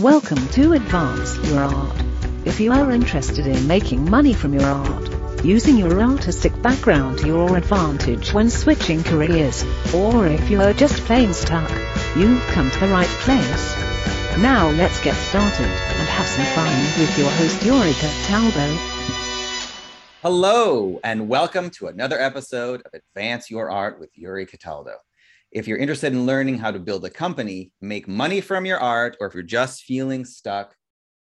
Welcome 0.00 0.48
to 0.52 0.72
Advance 0.72 1.36
Your 1.46 1.60
Art. 1.60 1.96
If 2.46 2.58
you 2.58 2.72
are 2.72 2.90
interested 2.90 3.46
in 3.46 3.66
making 3.66 4.08
money 4.08 4.32
from 4.32 4.54
your 4.54 4.64
art, 4.64 5.44
using 5.44 5.76
your 5.76 6.00
artistic 6.00 6.62
background 6.62 7.18
to 7.18 7.26
your 7.26 7.54
advantage 7.54 8.32
when 8.32 8.48
switching 8.48 9.02
careers, 9.02 9.62
or 9.92 10.26
if 10.26 10.48
you 10.48 10.62
are 10.62 10.72
just 10.72 11.04
plain 11.04 11.34
stuck, 11.34 11.70
you've 12.16 12.42
come 12.46 12.70
to 12.70 12.80
the 12.80 12.88
right 12.88 13.06
place. 13.06 13.76
Now 14.38 14.70
let's 14.70 14.98
get 15.04 15.16
started 15.16 15.66
and 15.66 16.08
have 16.08 16.26
some 16.26 16.46
fun 16.46 16.72
with 16.98 17.18
your 17.18 17.28
host 17.32 17.62
Yuri 17.62 17.92
Cataldo. 17.92 18.78
Hello, 20.22 20.98
and 21.04 21.28
welcome 21.28 21.68
to 21.72 21.88
another 21.88 22.18
episode 22.18 22.80
of 22.86 22.94
Advance 22.94 23.50
Your 23.50 23.70
Art 23.70 24.00
with 24.00 24.16
Yuri 24.16 24.46
Cataldo. 24.46 24.96
If 25.52 25.66
you're 25.66 25.78
interested 25.78 26.12
in 26.12 26.26
learning 26.26 26.58
how 26.58 26.70
to 26.70 26.78
build 26.78 27.04
a 27.04 27.10
company, 27.10 27.72
make 27.80 28.06
money 28.06 28.40
from 28.40 28.66
your 28.66 28.78
art, 28.78 29.16
or 29.18 29.26
if 29.26 29.34
you're 29.34 29.42
just 29.42 29.82
feeling 29.82 30.24
stuck, 30.24 30.76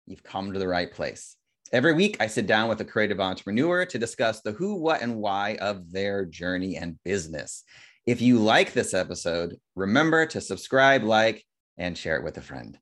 you've 0.04 0.24
come 0.24 0.52
to 0.52 0.58
the 0.58 0.66
right 0.66 0.92
place. 0.92 1.36
Every 1.72 1.92
week, 1.92 2.16
I 2.18 2.26
sit 2.26 2.48
down 2.48 2.68
with 2.68 2.80
a 2.80 2.84
creative 2.84 3.20
entrepreneur 3.20 3.86
to 3.86 3.98
discuss 4.00 4.40
the 4.40 4.50
who, 4.50 4.74
what, 4.74 5.00
and 5.00 5.18
why 5.18 5.58
of 5.60 5.92
their 5.92 6.24
journey 6.24 6.76
and 6.76 6.98
business. 7.04 7.62
If 8.04 8.20
you 8.20 8.38
like 8.38 8.72
this 8.72 8.94
episode, 8.94 9.58
remember 9.76 10.26
to 10.26 10.40
subscribe, 10.40 11.04
like, 11.04 11.44
and 11.78 11.96
share 11.96 12.16
it 12.16 12.24
with 12.24 12.36
a 12.36 12.42
friend. 12.42 12.76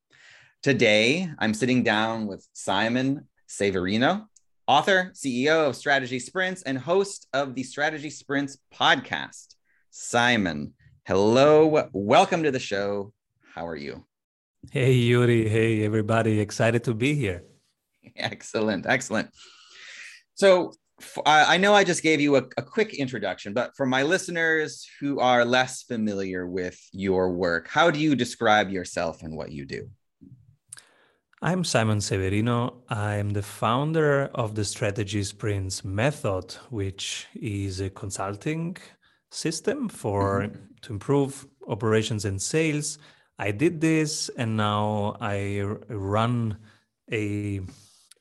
Today, 0.63 1.31
I'm 1.39 1.53
sitting 1.53 1.83
down 1.83 2.27
with 2.27 2.49
Simon 2.55 3.29
Severino, 3.49 4.29
author, 4.67 5.13
CEO 5.15 5.69
of 5.69 5.77
Strategy 5.77 6.21
Sprints, 6.21 6.63
and 6.63 6.79
host 6.79 7.29
of 7.35 7.55
the 7.55 7.65
Strategy 7.65 8.09
Sprints 8.09 8.57
podcast. 8.73 9.57
Simon, 9.91 10.73
hello. 11.05 11.89
Welcome 11.93 12.43
to 12.45 12.51
the 12.51 12.59
show. 12.59 13.13
How 13.55 13.67
are 13.67 13.77
you? 13.77 14.05
Hey, 14.73 14.93
Yuri. 14.93 15.49
Hey, 15.49 15.85
everybody. 15.85 16.41
Excited 16.41 16.85
to 16.85 16.95
be 16.95 17.15
here. 17.15 17.45
Excellent. 18.17 18.87
Excellent. 18.87 19.29
So, 20.35 20.73
I 21.27 21.59
know 21.59 21.75
I 21.75 21.85
just 21.85 22.03
gave 22.03 22.21
you 22.21 22.37
a, 22.37 22.45
a, 22.57 22.63
quick 22.63 22.95
introduction, 22.95 23.53
but 23.53 23.77
for 23.77 23.85
my 23.85 24.05
listeners 24.05 24.89
who 25.01 25.19
are 25.19 25.45
less 25.45 25.83
familiar 25.83 26.47
with 26.47 26.81
your 26.93 27.33
work, 27.33 27.69
how 27.69 27.91
do 27.91 27.99
you 27.99 28.15
describe 28.15 28.71
yourself 28.71 29.23
and 29.23 29.37
what 29.37 29.51
you 29.51 29.67
do? 29.67 29.91
I'm 31.43 31.65
Simon 31.65 32.01
Severino. 32.01 32.85
I'm 32.89 33.31
the 33.31 33.43
founder 33.43 34.31
of 34.35 34.55
the 34.55 34.65
Strategy 34.65 35.25
Sprints 35.25 35.85
method, 35.85 36.53
which 36.71 37.27
is 37.35 37.81
a 37.81 37.91
consulting 37.91 38.77
system 39.35 39.89
for 39.89 40.43
mm-hmm. 40.43 40.57
to 40.83 40.93
improve 40.93 41.47
operations 41.67 42.25
and 42.25 42.41
sales 42.41 42.99
I 43.39 43.51
did 43.51 43.81
this, 43.81 44.31
and 44.37 44.57
now 44.57 45.17
I 45.21 45.63
run 45.89 46.59
a 47.11 47.61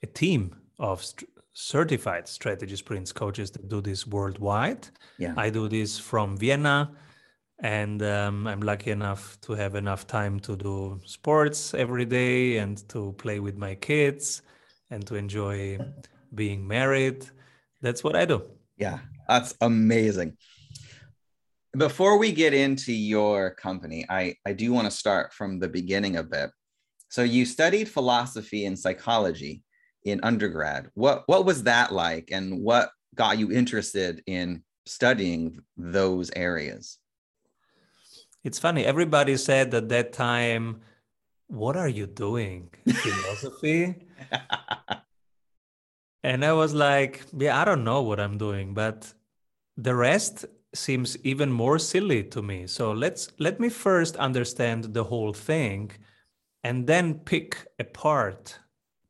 a 0.01 0.07
team 0.07 0.55
of 0.79 1.03
st- 1.03 1.29
certified 1.53 2.27
strategy 2.27 2.75
sprints 2.75 3.11
coaches 3.11 3.51
that 3.51 3.69
do 3.69 3.79
this 3.79 4.07
worldwide. 4.07 4.87
Yeah. 5.17 5.33
I 5.37 5.49
do 5.49 5.69
this 5.69 5.99
from 5.99 6.35
Vienna, 6.35 6.91
and 7.59 8.01
um, 8.01 8.47
I'm 8.47 8.61
lucky 8.61 8.89
enough 8.89 9.39
to 9.41 9.53
have 9.53 9.75
enough 9.75 10.07
time 10.07 10.39
to 10.41 10.55
do 10.55 10.99
sports 11.05 11.73
every 11.75 12.05
day 12.05 12.57
and 12.57 12.77
to 12.89 13.13
play 13.13 13.39
with 13.39 13.55
my 13.55 13.75
kids 13.75 14.41
and 14.89 15.05
to 15.07 15.15
enjoy 15.15 15.77
being 16.33 16.67
married. 16.67 17.27
That's 17.81 18.03
what 18.03 18.15
I 18.15 18.25
do. 18.25 18.41
Yeah, 18.77 18.99
that's 19.27 19.55
amazing 19.61 20.37
before 21.77 22.17
we 22.17 22.31
get 22.31 22.53
into 22.53 22.93
your 22.93 23.51
company, 23.51 24.05
I, 24.09 24.35
I 24.45 24.53
do 24.53 24.71
want 24.71 24.85
to 24.85 24.91
start 24.91 25.33
from 25.33 25.59
the 25.59 25.67
beginning 25.67 26.17
a 26.17 26.23
bit. 26.23 26.51
So 27.09 27.23
you 27.23 27.45
studied 27.45 27.89
philosophy 27.89 28.65
and 28.65 28.77
psychology 28.77 29.63
in 30.03 30.19
undergrad. 30.23 30.89
What 30.93 31.23
what 31.27 31.45
was 31.45 31.63
that 31.63 31.93
like 31.93 32.29
and 32.31 32.61
what 32.61 32.89
got 33.15 33.37
you 33.37 33.51
interested 33.51 34.21
in 34.25 34.63
studying 34.85 35.61
those 35.77 36.31
areas? 36.35 36.97
It's 38.43 38.59
funny. 38.59 38.83
Everybody 38.83 39.37
said 39.37 39.73
at 39.73 39.89
that 39.89 40.11
time, 40.13 40.81
what 41.47 41.77
are 41.77 41.87
you 41.87 42.07
doing? 42.07 42.69
Philosophy? 42.89 44.07
and 46.23 46.43
I 46.43 46.53
was 46.53 46.73
like, 46.73 47.21
yeah, 47.37 47.59
I 47.59 47.63
don't 47.63 47.83
know 47.83 48.01
what 48.01 48.19
I'm 48.19 48.37
doing, 48.37 48.73
but 48.73 49.13
the 49.77 49.95
rest 49.95 50.45
seems 50.73 51.17
even 51.23 51.51
more 51.51 51.79
silly 51.79 52.23
to 52.23 52.41
me. 52.41 52.67
So 52.67 52.91
let's 52.91 53.31
let 53.39 53.59
me 53.59 53.69
first 53.69 54.15
understand 54.17 54.93
the 54.93 55.03
whole 55.03 55.33
thing 55.33 55.91
and 56.63 56.87
then 56.87 57.15
pick 57.15 57.67
a 57.79 57.83
part 57.83 58.59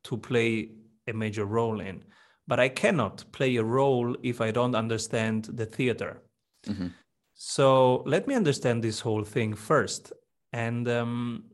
to 0.03 0.17
play 0.17 0.69
a 1.07 1.13
major 1.13 1.45
role 1.45 1.79
in. 1.79 2.03
But 2.47 2.59
I 2.59 2.69
cannot 2.69 3.23
play 3.31 3.55
a 3.55 3.63
role 3.63 4.15
if 4.23 4.41
I 4.41 4.51
don't 4.51 4.75
understand 4.75 5.45
the 5.45 5.65
theater. 5.65 6.21
Mm-hmm. 6.67 6.87
So 7.33 8.03
let 8.05 8.27
me 8.27 8.35
understand 8.35 8.83
this 8.83 8.99
whole 8.99 9.23
thing 9.23 9.53
first. 9.53 10.11
And 10.51 10.87
um, 10.87 11.45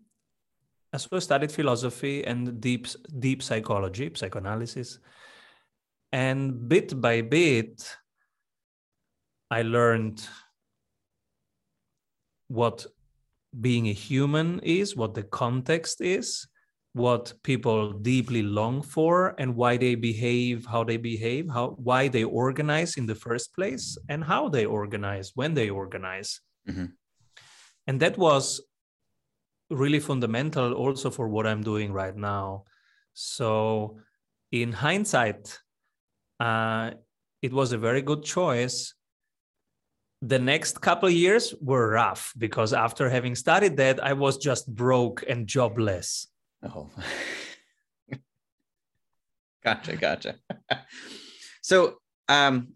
as 0.94 1.09
well 1.12 1.22
studied 1.22 1.52
philosophy 1.52 2.24
and 2.26 2.59
deep 2.59 2.88
deep 3.20 3.44
psychology, 3.44 4.12
psychoanalysis. 4.14 5.00
And 6.12 6.68
bit 6.68 7.00
by 7.00 7.22
bit, 7.22 7.97
I 9.51 9.63
learned 9.63 10.27
what 12.47 12.85
being 13.59 13.87
a 13.87 13.93
human 13.93 14.59
is, 14.59 14.95
what 14.95 15.13
the 15.13 15.23
context 15.23 16.01
is, 16.01 16.47
what 16.93 17.33
people 17.43 17.93
deeply 17.93 18.43
long 18.43 18.81
for, 18.81 19.35
and 19.37 19.55
why 19.55 19.77
they 19.77 19.95
behave, 19.95 20.65
how 20.65 20.83
they 20.83 20.97
behave, 20.97 21.49
how 21.49 21.69
why 21.77 22.07
they 22.07 22.23
organize 22.23 22.97
in 22.97 23.05
the 23.05 23.15
first 23.15 23.53
place, 23.55 23.97
and 24.09 24.23
how 24.23 24.49
they 24.49 24.65
organize 24.65 25.31
when 25.35 25.53
they 25.53 25.69
organize. 25.69 26.41
Mm-hmm. 26.67 26.85
And 27.87 27.99
that 27.99 28.17
was 28.17 28.61
really 29.69 29.99
fundamental 29.99 30.73
also 30.73 31.09
for 31.09 31.27
what 31.27 31.45
I'm 31.47 31.61
doing 31.61 31.93
right 31.93 32.16
now. 32.16 32.66
So, 33.13 33.99
in 34.51 34.73
hindsight, 34.73 35.59
uh, 36.39 36.91
it 37.41 37.53
was 37.53 37.71
a 37.71 37.77
very 37.77 38.01
good 38.01 38.23
choice 38.23 38.93
the 40.22 40.40
next 40.40 40.81
couple 40.81 41.09
years 41.09 41.53
were 41.62 41.91
rough 41.91 42.34
because 42.38 42.74
after 42.74 43.09
having 43.09 43.35
studied 43.35 43.78
that 43.78 44.03
i 44.03 44.13
was 44.13 44.38
just 44.38 44.74
broke 44.74 45.24
and 45.28 45.47
jobless. 45.47 46.28
Oh. 46.63 46.90
Gotcha 49.63 49.96
gotcha. 49.97 50.35
So 51.62 51.97
um 52.28 52.69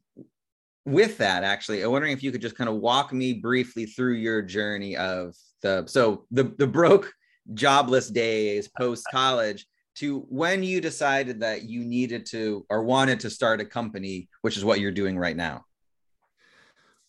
with 0.86 1.18
that 1.18 1.44
actually 1.44 1.82
i'm 1.82 1.92
wondering 1.92 2.12
if 2.12 2.22
you 2.22 2.32
could 2.32 2.42
just 2.42 2.58
kind 2.58 2.70
of 2.70 2.76
walk 2.76 3.14
me 3.14 3.34
briefly 3.34 3.86
through 3.86 4.14
your 4.14 4.42
journey 4.42 4.98
of 4.98 5.34
the 5.62 5.86
so 5.88 6.26
the 6.30 6.54
the 6.58 6.68
broke 6.68 7.12
jobless 7.54 8.10
days 8.10 8.70
post 8.78 9.06
college 9.12 9.66
to 9.96 10.20
when 10.30 10.62
you 10.62 10.82
decided 10.82 11.40
that 11.40 11.64
you 11.64 11.84
needed 11.84 12.26
to 12.26 12.66
or 12.70 12.84
wanted 12.84 13.20
to 13.22 13.30
start 13.30 13.62
a 13.62 13.66
company 13.66 14.28
which 14.42 14.58
is 14.58 14.66
what 14.66 14.80
you're 14.80 14.92
doing 14.92 15.18
right 15.18 15.38
now 15.38 15.64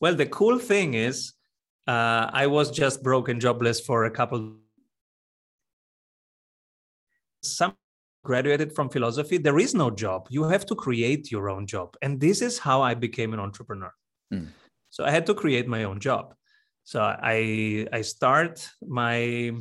well, 0.04 0.14
the 0.14 0.26
cool 0.26 0.58
thing 0.58 0.92
is, 0.92 1.32
uh, 1.88 2.28
I 2.30 2.46
was 2.46 2.70
just 2.70 3.02
broken 3.02 3.40
jobless 3.40 3.80
for 3.80 4.04
a 4.04 4.10
couple. 4.10 4.58
Some 7.42 7.72
graduated 8.22 8.74
from 8.74 8.90
philosophy. 8.90 9.38
There 9.38 9.58
is 9.58 9.74
no 9.74 9.88
job. 9.90 10.26
You 10.28 10.44
have 10.44 10.66
to 10.66 10.74
create 10.74 11.32
your 11.32 11.48
own 11.48 11.66
job, 11.66 11.96
and 12.02 12.20
this 12.20 12.42
is 12.42 12.58
how 12.58 12.82
I 12.82 12.92
became 12.92 13.32
an 13.32 13.40
entrepreneur. 13.40 13.92
Mm. 14.30 14.48
So 14.90 15.06
I 15.06 15.10
had 15.10 15.24
to 15.24 15.34
create 15.34 15.66
my 15.68 15.84
own 15.84 16.00
job. 16.00 16.34
So 16.84 17.00
I 17.00 17.88
I 17.90 18.02
start 18.02 18.68
my 18.86 19.52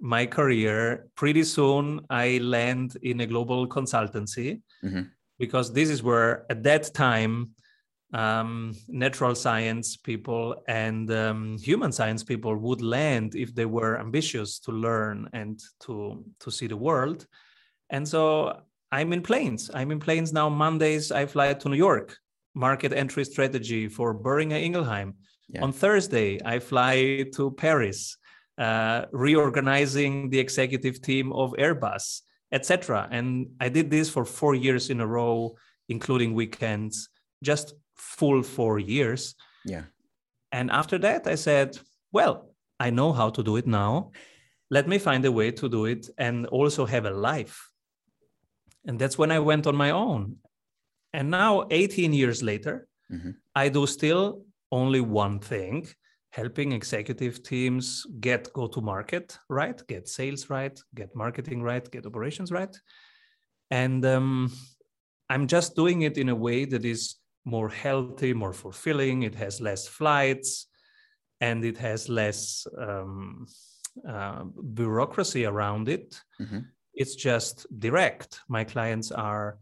my 0.00 0.24
career 0.24 1.08
pretty 1.16 1.42
soon. 1.42 2.06
I 2.08 2.38
land 2.38 2.96
in 3.02 3.22
a 3.22 3.26
global 3.26 3.66
consultancy 3.66 4.62
mm-hmm. 4.84 5.02
because 5.40 5.72
this 5.72 5.90
is 5.90 6.00
where 6.00 6.46
at 6.48 6.62
that 6.62 6.94
time 6.94 7.56
um, 8.12 8.74
natural 8.88 9.34
science 9.34 9.96
people 9.96 10.56
and 10.66 11.10
um, 11.12 11.58
human 11.58 11.92
science 11.92 12.24
people 12.24 12.56
would 12.56 12.82
land 12.82 13.34
if 13.34 13.54
they 13.54 13.66
were 13.66 14.00
ambitious 14.00 14.58
to 14.60 14.72
learn 14.72 15.28
and 15.32 15.60
to 15.80 16.24
to 16.40 16.50
see 16.50 16.66
the 16.66 16.76
world. 16.76 17.26
And 17.90 18.06
so 18.06 18.60
I'm 18.92 19.12
in 19.12 19.22
planes. 19.22 19.70
I'm 19.72 19.90
in 19.92 20.00
planes 20.00 20.32
now. 20.32 20.48
Mondays 20.48 21.12
I 21.12 21.26
fly 21.26 21.54
to 21.54 21.68
New 21.68 21.76
York. 21.76 22.16
Market 22.54 22.92
entry 22.92 23.24
strategy 23.24 23.88
for 23.88 24.12
Boehringer 24.12 24.60
Ingelheim. 24.60 25.14
Yeah. 25.48 25.62
On 25.62 25.72
Thursday 25.72 26.40
I 26.44 26.58
fly 26.58 27.26
to 27.34 27.52
Paris, 27.52 28.16
uh, 28.58 29.06
reorganizing 29.12 30.30
the 30.30 30.38
executive 30.38 31.00
team 31.00 31.32
of 31.32 31.52
Airbus, 31.52 32.22
etc. 32.50 33.08
And 33.10 33.50
I 33.60 33.68
did 33.68 33.88
this 33.88 34.10
for 34.10 34.24
four 34.24 34.56
years 34.56 34.90
in 34.90 35.00
a 35.00 35.06
row, 35.06 35.54
including 35.88 36.34
weekends, 36.34 37.08
just 37.42 37.74
full 38.00 38.42
four 38.42 38.78
years. 38.78 39.34
Yeah. 39.64 39.84
And 40.52 40.70
after 40.70 40.98
that, 40.98 41.26
I 41.26 41.36
said, 41.36 41.78
well, 42.12 42.50
I 42.78 42.90
know 42.90 43.12
how 43.12 43.30
to 43.30 43.42
do 43.42 43.56
it 43.56 43.66
now. 43.66 44.10
let 44.70 44.86
me 44.86 44.98
find 44.98 45.24
a 45.24 45.32
way 45.32 45.50
to 45.50 45.68
do 45.68 45.84
it 45.86 46.08
and 46.16 46.46
also 46.46 46.86
have 46.86 47.04
a 47.04 47.10
life. 47.10 47.70
And 48.86 48.98
that's 48.98 49.18
when 49.18 49.32
I 49.32 49.40
went 49.40 49.66
on 49.66 49.76
my 49.76 49.90
own. 49.90 50.36
And 51.12 51.30
now, 51.30 51.66
18 51.70 52.12
years 52.12 52.42
later, 52.42 52.86
mm-hmm. 53.12 53.30
I 53.54 53.68
do 53.68 53.86
still 53.86 54.44
only 54.70 55.00
one 55.00 55.40
thing 55.40 55.88
helping 56.30 56.70
executive 56.70 57.42
teams 57.42 58.06
get 58.20 58.52
go 58.52 58.68
to 58.68 58.80
market 58.80 59.36
right, 59.48 59.84
get 59.88 60.08
sales 60.08 60.48
right, 60.48 60.80
get 60.94 61.14
marketing 61.16 61.60
right, 61.60 61.90
get 61.90 62.06
operations 62.06 62.52
right. 62.52 62.74
And 63.72 64.04
um, 64.06 64.52
I'm 65.28 65.48
just 65.48 65.74
doing 65.74 66.02
it 66.02 66.16
in 66.16 66.28
a 66.28 66.34
way 66.34 66.64
that 66.66 66.84
is 66.84 67.16
more 67.44 67.68
healthy, 67.68 68.32
more 68.32 68.52
fulfilling. 68.52 69.22
It 69.22 69.34
has 69.34 69.60
less 69.60 69.88
flights 69.88 70.66
and 71.40 71.64
it 71.64 71.78
has 71.78 72.08
less 72.08 72.66
um, 72.78 73.46
uh, 74.08 74.44
bureaucracy 74.74 75.46
around 75.46 75.88
it. 75.88 76.20
Mm-hmm. 76.40 76.60
It's 76.94 77.14
just 77.14 77.66
direct. 77.78 78.40
My 78.48 78.64
clients 78.64 79.10
are 79.10 79.58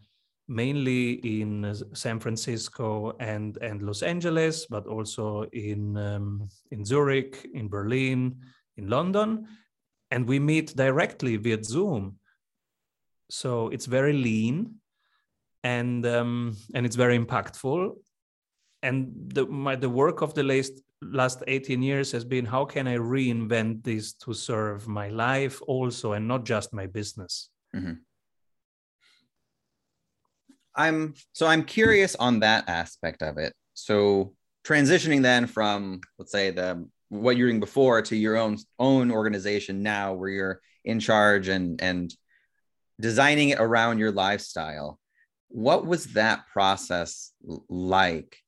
mainly 0.48 1.12
in 1.40 1.74
San 1.92 2.18
Francisco 2.18 3.14
and, 3.20 3.58
and 3.58 3.82
Los 3.82 4.02
Angeles, 4.02 4.66
but 4.66 4.86
also 4.86 5.44
in, 5.52 5.96
um, 5.96 6.48
in 6.70 6.84
Zurich, 6.84 7.46
in 7.54 7.68
Berlin, 7.68 8.36
in 8.76 8.88
London. 8.88 9.46
And 10.10 10.26
we 10.26 10.38
meet 10.38 10.74
directly 10.74 11.36
via 11.36 11.62
Zoom. 11.62 12.18
So 13.30 13.68
it's 13.68 13.84
very 13.86 14.14
lean 14.14 14.77
and, 15.64 16.04
um, 16.06 16.56
and 16.74 16.86
it's 16.86 16.96
very 16.96 17.18
impactful. 17.18 17.92
And 18.82 19.12
the, 19.34 19.46
my, 19.46 19.76
the 19.76 19.88
work 19.88 20.22
of 20.22 20.34
the 20.34 20.42
last, 20.42 20.72
last 21.02 21.42
18 21.46 21.82
years 21.82 22.12
has 22.12 22.24
been 22.24 22.44
how 22.44 22.64
can 22.64 22.86
I 22.86 22.96
reinvent 22.96 23.82
this 23.82 24.12
to 24.14 24.32
serve 24.32 24.86
my 24.86 25.08
life 25.08 25.60
also 25.66 26.12
and 26.12 26.28
not 26.28 26.44
just 26.44 26.72
my 26.72 26.86
business? 26.86 27.50
Mm-hmm. 27.74 27.94
I'm 30.78 31.14
so 31.32 31.46
I'm 31.48 31.64
curious 31.64 32.14
on 32.14 32.40
that 32.40 32.68
aspect 32.68 33.22
of 33.22 33.36
it. 33.36 33.52
So 33.74 34.34
transitioning 34.64 35.22
then 35.22 35.46
from 35.46 36.00
let's 36.18 36.30
say 36.30 36.52
the 36.52 36.88
what 37.08 37.36
you're 37.36 37.48
doing 37.48 37.60
before 37.60 38.00
to 38.02 38.16
your 38.16 38.36
own 38.36 38.58
own 38.78 39.10
organization 39.10 39.82
now 39.82 40.14
where 40.14 40.28
you're 40.28 40.60
in 40.84 41.00
charge 41.00 41.48
and 41.48 41.82
and 41.82 42.14
designing 43.00 43.48
it 43.50 43.58
around 43.60 43.98
your 43.98 44.12
lifestyle 44.12 45.00
what 45.48 45.86
was 45.86 46.06
that 46.14 46.46
process 46.48 47.32
like? 47.68 48.38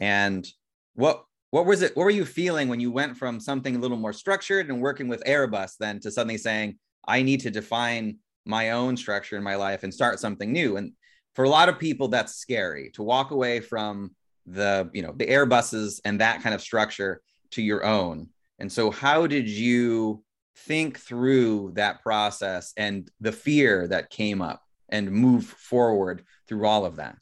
And 0.00 0.46
what 0.94 1.24
what 1.50 1.66
was 1.66 1.82
it 1.82 1.96
what 1.96 2.04
were 2.04 2.10
you 2.10 2.24
feeling 2.24 2.68
when 2.68 2.80
you 2.80 2.92
went 2.92 3.16
from 3.16 3.40
something 3.40 3.74
a 3.74 3.78
little 3.78 3.96
more 3.96 4.12
structured 4.12 4.68
and 4.68 4.80
working 4.80 5.08
with 5.08 5.24
airbus 5.24 5.72
then 5.80 5.98
to 6.00 6.10
suddenly 6.10 6.36
saying 6.36 6.78
i 7.06 7.22
need 7.22 7.40
to 7.40 7.50
define 7.50 8.18
my 8.48 8.70
own 8.70 8.96
structure 8.96 9.36
in 9.36 9.42
my 9.42 9.54
life 9.54 9.82
and 9.84 9.94
start 9.94 10.18
something 10.18 10.50
new? 10.50 10.78
And 10.78 10.92
for 11.34 11.44
a 11.44 11.48
lot 11.48 11.68
of 11.68 11.78
people 11.78 12.08
that's 12.08 12.34
scary 12.34 12.90
to 12.94 13.02
walk 13.02 13.30
away 13.30 13.60
from 13.60 14.12
the 14.46 14.90
you 14.94 15.02
know 15.02 15.12
the 15.14 15.26
airbuses 15.26 16.00
and 16.04 16.20
that 16.20 16.42
kind 16.42 16.54
of 16.54 16.62
structure 16.62 17.20
to 17.50 17.62
your 17.62 17.84
own. 17.84 18.28
And 18.58 18.72
so 18.72 18.90
how 18.90 19.26
did 19.26 19.48
you 19.48 20.24
think 20.56 20.98
through 20.98 21.72
that 21.74 22.02
process 22.02 22.72
and 22.76 23.08
the 23.20 23.30
fear 23.30 23.86
that 23.88 24.10
came 24.10 24.42
up 24.42 24.62
and 24.88 25.10
move 25.10 25.44
forward 25.44 26.24
through 26.46 26.66
all 26.66 26.84
of 26.84 26.96
that 26.96 27.18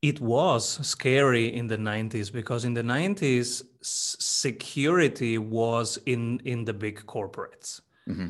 it 0.00 0.20
was 0.20 0.86
scary 0.86 1.52
in 1.52 1.66
the 1.66 1.76
90s 1.76 2.32
because 2.32 2.64
in 2.64 2.74
the 2.74 2.82
90s 2.82 3.62
security 3.82 5.38
was 5.38 5.98
in 6.06 6.40
in 6.44 6.64
the 6.64 6.72
big 6.72 7.04
corporates 7.06 7.80
mm-hmm. 8.08 8.28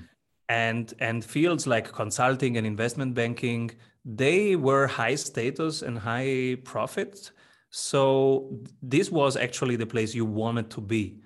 and 0.49 0.95
and 0.99 1.25
fields 1.25 1.67
like 1.67 1.93
consulting 1.93 2.57
and 2.57 2.67
investment 2.67 3.15
banking 3.15 3.71
they 4.05 4.57
were 4.57 4.87
high 4.87 5.15
status 5.15 5.83
and 5.83 5.99
high 5.99 6.57
profit. 6.65 7.31
So 7.71 8.59
this 8.81 9.11
was 9.11 9.37
actually 9.37 9.77
the 9.77 9.87
place 9.87 10.15
you 10.15 10.25
wanted 10.25 10.71
to 10.71 10.81
be. 10.81 11.21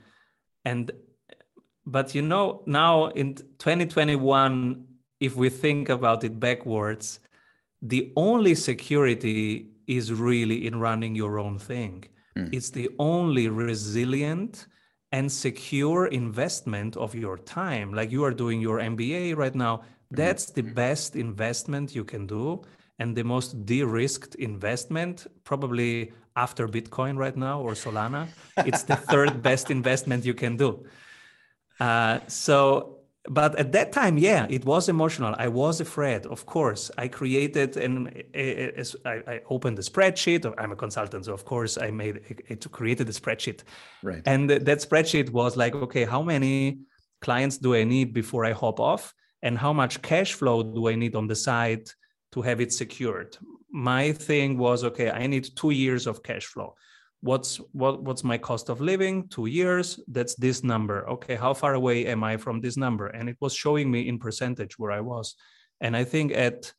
And 0.65 0.91
but 1.87 2.15
you 2.15 2.23
know, 2.23 2.62
now 2.67 3.06
in 3.08 3.35
2021, 3.35 4.85
if 5.22 5.36
we 5.36 5.48
think 5.48 5.88
about 5.88 6.24
it 6.24 6.40
backwards, 6.40 7.20
the 7.80 8.12
only 8.16 8.54
security 8.54 9.69
is 9.86 10.12
really 10.12 10.66
in 10.66 10.74
running 10.80 11.14
your 11.14 11.38
own 11.38 11.58
thing. 11.58 12.04
Mm. 12.36 12.52
It's 12.52 12.70
the 12.70 12.88
only 12.98 13.48
resilient 13.48 14.66
and 15.12 15.30
secure 15.30 16.06
investment 16.06 16.96
of 16.96 17.14
your 17.14 17.38
time. 17.38 17.94
Like 17.94 18.10
you 18.10 18.24
are 18.24 18.34
doing 18.34 18.60
your 18.60 18.78
MBA 18.78 19.36
right 19.36 19.54
now, 19.54 19.82
that's 20.10 20.46
the 20.46 20.62
best 20.62 21.14
investment 21.14 21.94
you 21.94 22.04
can 22.04 22.26
do 22.26 22.62
and 22.98 23.16
the 23.16 23.24
most 23.24 23.64
de-risked 23.64 24.34
investment 24.36 25.26
probably 25.44 26.12
after 26.36 26.69
bitcoin 26.69 27.16
right 27.16 27.36
now 27.36 27.60
or 27.60 27.72
solana 27.72 28.28
it's 28.58 28.82
the 28.82 28.96
third 28.96 29.42
best 29.48 29.70
investment 29.70 30.24
you 30.24 30.34
can 30.34 30.56
do 30.56 30.84
uh, 31.80 32.19
so 32.28 33.01
but 33.28 33.54
at 33.56 33.72
that 33.72 33.92
time 33.92 34.19
yeah 34.19 34.46
it 34.50 34.64
was 34.64 34.88
emotional. 34.88 35.34
I 35.38 35.48
was 35.48 35.80
afraid. 35.80 36.26
Of 36.26 36.46
course 36.46 36.90
i 36.98 37.08
created 37.08 37.76
and 37.76 38.08
I, 38.34 39.40
opened 39.48 39.78
a 39.78 39.82
spreadsheet. 39.82 40.52
I'm 40.58 40.72
a 40.72 40.76
consultant 40.76 41.24
so 41.26 41.32
of 41.32 41.44
course 41.44 41.78
i 41.78 41.90
made 41.90 42.16
it 42.48 42.70
created 42.72 43.08
a 43.08 43.12
spreadsheet. 43.12 43.60
Right. 44.02 44.22
And 44.26 44.50
that 44.50 44.78
spreadsheet 44.86 45.30
was 45.30 45.56
like 45.56 45.74
okay 45.74 46.04
how 46.04 46.22
many 46.22 46.80
clients 47.20 47.58
do 47.58 47.74
i 47.74 47.84
need 47.84 48.12
before 48.12 48.44
i 48.44 48.52
hop 48.52 48.80
off? 48.80 49.14
And 49.42 49.58
how 49.58 49.72
much 49.72 50.02
cash 50.02 50.34
flow 50.34 50.62
do 50.62 50.88
I 50.88 50.94
need 50.94 51.16
on 51.16 51.26
the 51.26 51.34
side 51.34 51.88
to 52.32 52.42
have 52.42 52.60
it 52.60 52.72
secured? 52.72 53.36
My 53.70 54.12
thing 54.12 54.56
was 54.56 54.84
okay, 54.84 55.10
I 55.10 55.26
need 55.26 55.48
two 55.56 55.70
years 55.70 56.06
of 56.06 56.22
cash 56.22 56.46
flow. 56.46 56.74
What's 57.22 57.56
what 57.72 58.02
what's 58.02 58.24
my 58.24 58.36
cost 58.36 58.69
of 58.69 58.80
living? 58.80 59.28
Two 59.28 59.46
years. 59.46 60.00
That's 60.08 60.34
this 60.34 60.64
number. 60.64 61.08
Okay, 61.08 61.36
how 61.36 61.54
far 61.54 61.74
away 61.74 62.06
am 62.06 62.24
I 62.24 62.36
from 62.36 62.60
this 62.60 62.76
number? 62.76 63.06
And 63.06 63.28
it 63.28 63.36
was 63.40 63.54
showing 63.54 63.90
me 63.90 64.08
in 64.08 64.19
percentage 64.19 64.78
where 64.78 64.90
I 64.90 65.00
was. 65.00 65.36
And 65.80 65.96
I 65.96 66.04
think 66.04 66.32
at 66.32 66.72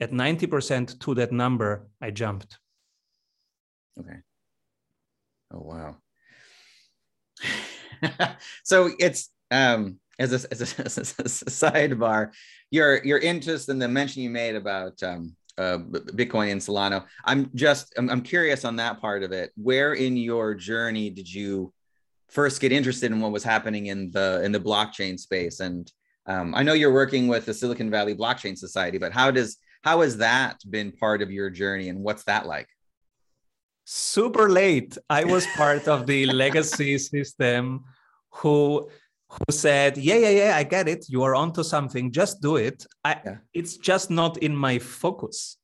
at 0.00 0.12
90% 0.12 0.98
to 1.00 1.14
that 1.14 1.32
number, 1.32 1.86
I 2.00 2.10
jumped. 2.10 2.58
Okay. 3.98 4.18
Oh 5.52 5.60
wow. 5.60 5.96
so 8.64 8.90
it's 8.98 9.30
um 9.50 9.98
as 10.18 10.32
a, 10.32 10.50
as 10.50 10.60
a, 10.60 10.80
as 10.84 10.98
a 10.98 11.50
sidebar, 11.50 12.32
your 12.70 13.04
your 13.04 13.18
interest 13.18 13.68
in 13.68 13.78
the 13.78 13.88
mention 13.88 14.22
you 14.22 14.30
made 14.30 14.56
about 14.56 15.02
um, 15.02 15.36
uh, 15.58 15.78
Bitcoin 15.78 16.52
and 16.52 16.60
Solana. 16.60 17.04
I'm 17.24 17.50
just 17.54 17.94
I'm, 17.96 18.10
I'm 18.10 18.22
curious 18.22 18.64
on 18.64 18.76
that 18.76 19.00
part 19.00 19.22
of 19.22 19.32
it. 19.32 19.52
Where 19.56 19.94
in 19.94 20.16
your 20.16 20.54
journey 20.54 21.10
did 21.10 21.32
you 21.32 21.72
first 22.28 22.60
get 22.60 22.72
interested 22.72 23.12
in 23.12 23.20
what 23.20 23.32
was 23.32 23.44
happening 23.44 23.86
in 23.86 24.10
the 24.10 24.42
in 24.44 24.52
the 24.52 24.60
blockchain 24.60 25.18
space? 25.18 25.60
And 25.60 25.90
um, 26.26 26.54
I 26.54 26.62
know 26.62 26.72
you're 26.72 26.92
working 26.92 27.28
with 27.28 27.46
the 27.46 27.54
Silicon 27.54 27.90
Valley 27.90 28.14
Blockchain 28.14 28.56
Society, 28.56 28.98
but 28.98 29.12
how 29.12 29.30
does 29.30 29.58
how 29.82 30.00
has 30.00 30.16
that 30.18 30.58
been 30.68 30.92
part 30.92 31.22
of 31.22 31.30
your 31.30 31.50
journey, 31.50 31.88
and 31.88 32.00
what's 32.00 32.24
that 32.24 32.46
like? 32.46 32.68
Super 33.84 34.50
late. 34.50 34.98
I 35.08 35.24
was 35.24 35.46
part 35.56 35.86
of 35.86 36.06
the 36.06 36.26
legacy 36.26 36.98
system 37.12 37.84
who 38.30 38.90
who 39.28 39.52
said, 39.52 39.96
"Yeah, 39.96 40.16
yeah, 40.16 40.30
yeah, 40.30 40.56
I 40.56 40.62
get 40.62 40.88
it. 40.88 41.06
You 41.08 41.22
are 41.22 41.34
onto 41.34 41.62
something. 41.62 42.12
Just 42.12 42.40
do 42.40 42.56
it." 42.56 42.86
I, 43.04 43.20
yeah. 43.24 43.36
It's 43.52 43.76
just 43.76 44.10
not 44.10 44.38
in 44.38 44.54
my 44.54 44.78
focus 44.78 45.56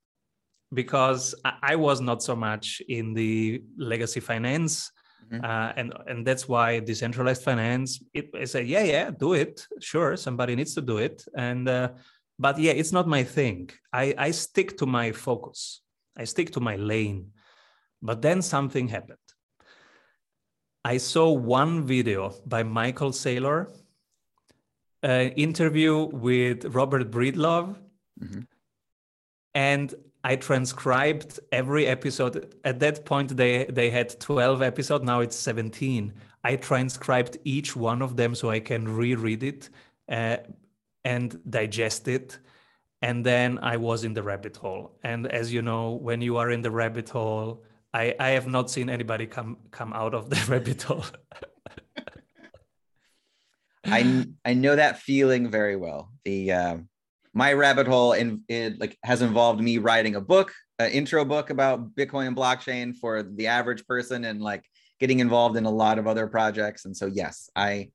because 0.72 1.34
I, 1.44 1.52
I, 1.62 1.76
was 1.76 2.00
not 2.00 2.22
so 2.22 2.34
much 2.34 2.82
in 2.88 3.14
the 3.14 3.62
legacy 3.76 4.20
finance, 4.20 4.90
mm-hmm. 5.30 5.44
uh, 5.44 5.72
and 5.76 5.92
and 6.06 6.26
that's 6.26 6.48
why 6.48 6.80
decentralized 6.80 7.42
finance. 7.42 8.02
It, 8.12 8.30
I 8.34 8.44
said, 8.44 8.66
"Yeah, 8.66 8.82
yeah, 8.84 9.10
do 9.10 9.34
it. 9.34 9.66
Sure, 9.80 10.16
somebody 10.16 10.56
needs 10.56 10.74
to 10.74 10.82
do 10.82 10.98
it." 10.98 11.24
And 11.36 11.68
uh, 11.68 11.90
but 12.38 12.58
yeah, 12.58 12.72
it's 12.72 12.92
not 12.92 13.06
my 13.06 13.22
thing. 13.22 13.70
I 13.92 14.14
I 14.18 14.30
stick 14.32 14.76
to 14.78 14.86
my 14.86 15.12
focus. 15.12 15.82
I 16.16 16.24
stick 16.24 16.50
to 16.52 16.60
my 16.60 16.76
lane. 16.76 17.32
But 18.02 18.20
then 18.20 18.42
something 18.42 18.88
happened. 18.88 19.21
I 20.84 20.98
saw 20.98 21.30
one 21.30 21.86
video 21.86 22.34
by 22.44 22.62
Michael 22.62 23.10
Saylor, 23.10 23.68
an 25.02 25.30
interview 25.30 26.06
with 26.06 26.64
Robert 26.74 27.10
Breedlove, 27.10 27.76
mm-hmm. 28.20 28.40
and 29.54 29.94
I 30.24 30.36
transcribed 30.36 31.40
every 31.50 31.86
episode. 31.86 32.54
At 32.64 32.80
that 32.80 33.04
point, 33.04 33.36
they 33.36 33.64
they 33.66 33.90
had 33.90 34.18
twelve 34.20 34.62
episodes. 34.62 35.04
Now 35.04 35.20
it's 35.20 35.36
seventeen. 35.36 36.12
I 36.44 36.56
transcribed 36.56 37.38
each 37.44 37.76
one 37.76 38.02
of 38.02 38.16
them 38.16 38.34
so 38.34 38.50
I 38.50 38.60
can 38.60 38.88
reread 38.88 39.42
it 39.42 39.70
uh, 40.08 40.38
and 41.04 41.40
digest 41.48 42.08
it. 42.08 42.38
And 43.00 43.26
then 43.26 43.58
I 43.62 43.76
was 43.76 44.04
in 44.04 44.14
the 44.14 44.22
rabbit 44.22 44.56
hole. 44.56 44.98
And 45.02 45.26
as 45.26 45.52
you 45.52 45.62
know, 45.62 45.90
when 45.90 46.20
you 46.20 46.36
are 46.36 46.50
in 46.50 46.62
the 46.62 46.70
rabbit 46.70 47.08
hole, 47.08 47.64
I, 47.94 48.14
I 48.18 48.30
have 48.30 48.46
not 48.46 48.70
seen 48.70 48.88
anybody 48.88 49.26
come 49.26 49.58
come 49.70 49.92
out 49.92 50.14
of 50.14 50.30
the 50.30 50.42
rabbit 50.48 50.82
hole. 50.82 51.04
I 53.84 54.26
I 54.44 54.54
know 54.54 54.76
that 54.76 55.00
feeling 55.00 55.50
very 55.50 55.76
well. 55.76 56.12
The 56.24 56.52
uh, 56.52 56.76
my 57.34 57.52
rabbit 57.52 57.86
hole 57.86 58.12
in 58.12 58.42
it 58.48 58.80
like 58.80 58.96
has 59.02 59.22
involved 59.22 59.60
me 59.60 59.78
writing 59.78 60.14
a 60.14 60.20
book, 60.20 60.52
an 60.78 60.90
intro 60.90 61.24
book 61.24 61.50
about 61.50 61.94
Bitcoin 61.94 62.28
and 62.28 62.36
blockchain 62.36 62.96
for 62.96 63.22
the 63.22 63.48
average 63.48 63.86
person, 63.86 64.24
and 64.24 64.40
like 64.40 64.64
getting 65.00 65.20
involved 65.20 65.56
in 65.56 65.64
a 65.64 65.70
lot 65.70 65.98
of 65.98 66.06
other 66.06 66.26
projects. 66.26 66.84
And 66.84 66.96
so 66.96 67.06
yes, 67.06 67.50
I 67.56 67.90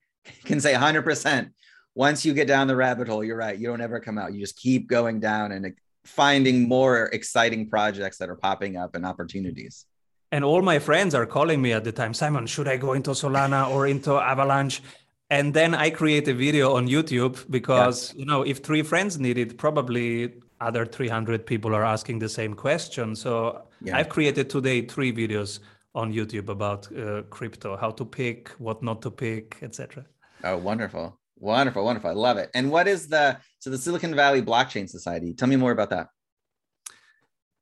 can 0.45 0.59
say 0.59 0.73
100 0.73 1.03
percent 1.03 1.53
once 1.97 2.23
you 2.23 2.31
get 2.35 2.47
down 2.47 2.67
the 2.67 2.75
rabbit 2.75 3.07
hole, 3.07 3.23
you're 3.23 3.35
right. 3.35 3.57
You 3.57 3.67
don't 3.69 3.81
ever 3.81 3.99
come 3.99 4.19
out. 4.19 4.31
You 4.31 4.39
just 4.39 4.55
keep 4.55 4.87
going 4.87 5.19
down 5.19 5.51
and 5.51 5.73
finding 6.07 6.67
more 6.67 7.05
exciting 7.13 7.69
projects 7.69 8.17
that 8.17 8.29
are 8.29 8.35
popping 8.35 8.77
up 8.77 8.95
and 8.95 9.05
opportunities. 9.05 9.85
And 10.31 10.43
all 10.43 10.61
my 10.61 10.79
friends 10.79 11.15
are 11.15 11.25
calling 11.25 11.61
me 11.61 11.71
at 11.73 11.83
the 11.83 11.91
time, 11.91 12.13
Simon, 12.13 12.47
should 12.47 12.67
I 12.67 12.77
go 12.77 12.93
into 12.93 13.11
Solana 13.11 13.69
or 13.69 13.87
into 13.87 14.13
Avalanche? 14.13 14.81
And 15.29 15.53
then 15.53 15.75
I 15.75 15.89
create 15.89 16.27
a 16.27 16.33
video 16.33 16.75
on 16.75 16.87
YouTube 16.87 17.49
because, 17.49 18.13
yeah. 18.13 18.19
you 18.19 18.25
know, 18.25 18.41
if 18.43 18.59
three 18.59 18.81
friends 18.81 19.19
need 19.19 19.37
it, 19.37 19.57
probably 19.57 20.33
other 20.59 20.85
300 20.85 21.45
people 21.45 21.75
are 21.75 21.83
asking 21.83 22.19
the 22.19 22.29
same 22.29 22.53
question. 22.53 23.15
So 23.15 23.63
yeah. 23.81 23.97
I've 23.97 24.09
created 24.09 24.49
today 24.49 24.85
three 24.85 25.13
videos 25.13 25.59
on 25.93 26.13
YouTube 26.13 26.49
about 26.49 26.91
uh, 26.95 27.23
crypto, 27.29 27.75
how 27.77 27.91
to 27.91 28.05
pick, 28.05 28.49
what 28.57 28.81
not 28.83 29.01
to 29.01 29.11
pick, 29.11 29.57
etc. 29.61 30.05
Oh, 30.43 30.57
wonderful. 30.57 31.17
Wonderful, 31.39 31.83
wonderful. 31.83 32.09
I 32.09 32.13
love 32.13 32.37
it. 32.37 32.49
And 32.53 32.71
what 32.71 32.87
is 32.87 33.07
the 33.07 33.37
so 33.59 33.69
the 33.69 33.77
Silicon 33.77 34.15
Valley 34.15 34.41
Blockchain 34.41 34.89
Society? 34.89 35.33
Tell 35.33 35.47
me 35.47 35.55
more 35.55 35.71
about 35.71 35.91
that. 35.91 36.07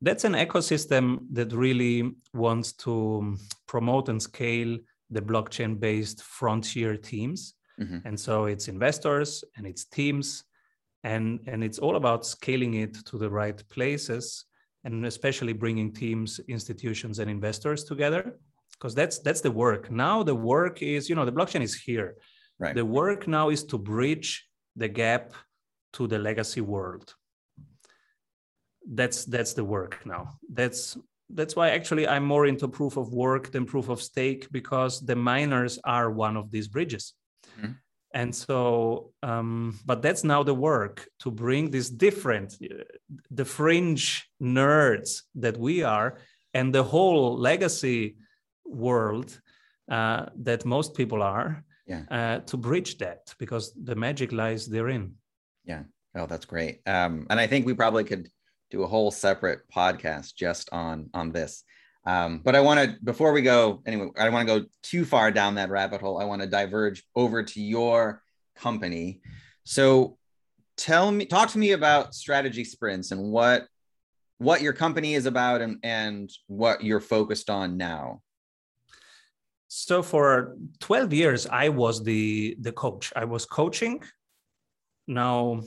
That's 0.01 0.23
an 0.23 0.33
ecosystem 0.33 1.19
that 1.31 1.51
really 1.51 2.11
wants 2.33 2.73
to 2.73 3.35
promote 3.67 4.09
and 4.09 4.21
scale 4.21 4.77
the 5.09 5.21
blockchain 5.21 5.79
based 5.79 6.23
frontier 6.23 6.95
teams. 6.95 7.55
Mm-hmm. 7.79 7.99
And 8.05 8.19
so 8.19 8.45
it's 8.45 8.67
investors 8.67 9.43
and 9.57 9.67
it's 9.67 9.85
teams 9.85 10.43
and 11.03 11.39
and 11.47 11.63
it's 11.63 11.79
all 11.79 11.97
about 11.97 12.25
scaling 12.25 12.75
it 12.75 12.93
to 13.07 13.17
the 13.17 13.29
right 13.29 13.61
places 13.69 14.45
and 14.85 15.05
especially 15.05 15.53
bringing 15.53 15.91
teams, 15.91 16.39
institutions 16.47 17.19
and 17.19 17.29
investors 17.29 17.83
together 17.83 18.39
because 18.73 18.95
that's 18.95 19.19
that's 19.19 19.41
the 19.41 19.51
work. 19.51 19.91
Now 19.91 20.23
the 20.23 20.35
work 20.35 20.81
is, 20.81 21.09
you 21.09 21.15
know, 21.15 21.25
the 21.25 21.33
blockchain 21.33 21.61
is 21.61 21.75
here 21.75 22.15
Right. 22.59 22.75
The 22.75 22.85
work 22.85 23.27
now 23.27 23.49
is 23.49 23.63
to 23.65 23.77
bridge 23.77 24.47
the 24.75 24.87
gap 24.87 25.33
to 25.93 26.07
the 26.07 26.19
legacy 26.19 26.61
world. 26.61 27.13
That's 28.87 29.25
that's 29.25 29.53
the 29.53 29.63
work 29.65 30.05
now. 30.05 30.37
That's 30.51 30.97
that's 31.29 31.55
why 31.55 31.71
actually 31.71 32.07
I'm 32.07 32.25
more 32.25 32.45
into 32.45 32.67
proof 32.67 32.97
of 32.97 33.13
work 33.13 33.51
than 33.51 33.65
proof 33.65 33.89
of 33.89 34.01
stake 34.01 34.47
because 34.51 35.01
the 35.01 35.15
miners 35.15 35.79
are 35.83 36.11
one 36.11 36.37
of 36.37 36.51
these 36.51 36.67
bridges. 36.67 37.13
Mm-hmm. 37.57 37.71
And 38.13 38.33
so, 38.33 39.11
um, 39.23 39.77
but 39.85 40.01
that's 40.01 40.23
now 40.23 40.41
the 40.41 40.53
work 40.53 41.05
to 41.19 41.29
bring 41.29 41.69
this 41.69 41.89
different, 41.89 42.57
the 43.29 43.43
fringe 43.43 44.29
nerds 44.41 45.23
that 45.35 45.57
we 45.57 45.83
are, 45.83 46.19
and 46.53 46.73
the 46.73 46.83
whole 46.83 47.37
legacy 47.37 48.15
world 48.65 49.37
uh, 49.91 50.27
that 50.37 50.63
most 50.63 50.95
people 50.95 51.21
are, 51.21 51.64
yeah. 51.85 52.03
uh, 52.09 52.39
to 52.39 52.57
bridge 52.57 52.97
that 52.99 53.33
because 53.39 53.73
the 53.73 53.95
magic 53.95 54.31
lies 54.31 54.65
therein. 54.65 55.15
Yeah. 55.65 55.83
Oh, 56.15 56.25
that's 56.25 56.45
great. 56.45 56.81
Um, 56.85 57.27
and 57.29 57.39
I 57.39 57.47
think 57.47 57.65
we 57.65 57.73
probably 57.73 58.03
could 58.03 58.29
do 58.71 58.83
a 58.83 58.87
whole 58.87 59.11
separate 59.11 59.69
podcast 59.73 60.35
just 60.35 60.69
on 60.71 61.09
on 61.13 61.31
this. 61.31 61.63
Um, 62.07 62.41
but 62.43 62.55
I 62.55 62.61
want 62.61 62.79
to 62.79 62.97
before 63.03 63.31
we 63.31 63.41
go 63.41 63.81
anyway, 63.85 64.09
I 64.17 64.23
don't 64.23 64.33
want 64.33 64.47
to 64.47 64.59
go 64.59 64.65
too 64.83 65.05
far 65.05 65.31
down 65.31 65.55
that 65.55 65.69
rabbit 65.69 66.01
hole. 66.01 66.19
I 66.19 66.25
want 66.25 66.41
to 66.41 66.47
diverge 66.47 67.03
over 67.15 67.43
to 67.43 67.61
your 67.61 68.21
company. 68.55 69.21
So 69.63 70.17
tell 70.77 71.11
me 71.11 71.25
talk 71.25 71.49
to 71.51 71.57
me 71.57 71.71
about 71.71 72.13
strategy 72.13 72.63
sprints 72.63 73.11
and 73.11 73.31
what 73.31 73.67
what 74.37 74.61
your 74.61 74.73
company 74.73 75.13
is 75.13 75.25
about 75.25 75.61
and, 75.61 75.77
and 75.83 76.29
what 76.47 76.83
you're 76.83 76.99
focused 76.99 77.49
on 77.49 77.77
now 77.77 78.21
so 79.67 80.01
for 80.01 80.55
12 80.79 81.13
years 81.13 81.47
i 81.47 81.69
was 81.69 82.03
the 82.03 82.55
the 82.61 82.71
coach. 82.71 83.11
I 83.15 83.25
was 83.25 83.45
coaching. 83.45 84.03
Now 85.07 85.61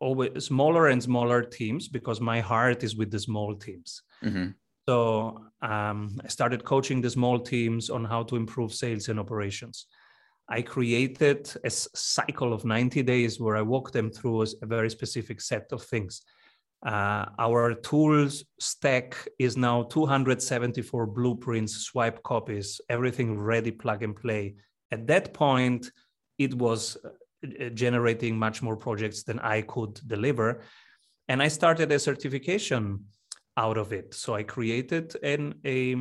always 0.00 0.44
smaller 0.44 0.88
and 0.88 1.02
smaller 1.02 1.42
teams 1.42 1.88
because 1.88 2.20
my 2.20 2.40
heart 2.40 2.84
is 2.84 2.96
with 2.96 3.10
the 3.10 3.18
small 3.18 3.54
teams. 3.56 4.02
Mm-hmm. 4.24 4.48
so 4.88 5.44
um, 5.62 6.20
i 6.24 6.28
started 6.28 6.64
coaching 6.64 7.00
the 7.00 7.10
small 7.10 7.38
teams 7.38 7.90
on 7.90 8.04
how 8.04 8.22
to 8.24 8.36
improve 8.36 8.72
sales 8.72 9.08
and 9.08 9.18
operations. 9.20 9.86
I 10.50 10.62
created 10.62 11.40
a 11.62 11.70
cycle 11.70 12.54
of 12.54 12.64
90 12.64 13.02
days 13.02 13.38
where 13.38 13.56
i 13.56 13.62
walk 13.62 13.92
them 13.92 14.10
through 14.10 14.42
a 14.42 14.66
very 14.66 14.90
specific 14.90 15.40
set 15.40 15.66
of 15.72 15.82
things 15.82 16.22
uh, 16.86 17.26
our 17.38 17.74
tools 17.74 18.44
stack 18.60 19.16
is 19.38 19.56
now 19.56 19.82
274 19.84 21.06
blueprints, 21.06 21.76
swipe 21.78 22.22
copies, 22.22 22.80
everything 22.88 23.38
ready, 23.38 23.70
plug 23.70 24.02
and 24.02 24.14
play. 24.14 24.54
At 24.92 25.06
that 25.08 25.34
point, 25.34 25.90
it 26.38 26.54
was 26.54 26.96
uh, 27.04 27.68
generating 27.70 28.38
much 28.38 28.62
more 28.62 28.76
projects 28.76 29.24
than 29.24 29.40
I 29.40 29.62
could 29.62 30.00
deliver. 30.06 30.62
And 31.28 31.42
I 31.42 31.48
started 31.48 31.90
a 31.90 31.98
certification 31.98 33.04
out 33.56 33.76
of 33.76 33.92
it. 33.92 34.14
So 34.14 34.34
I 34.34 34.44
created 34.44 35.16
an, 35.22 35.54
a, 35.64 35.96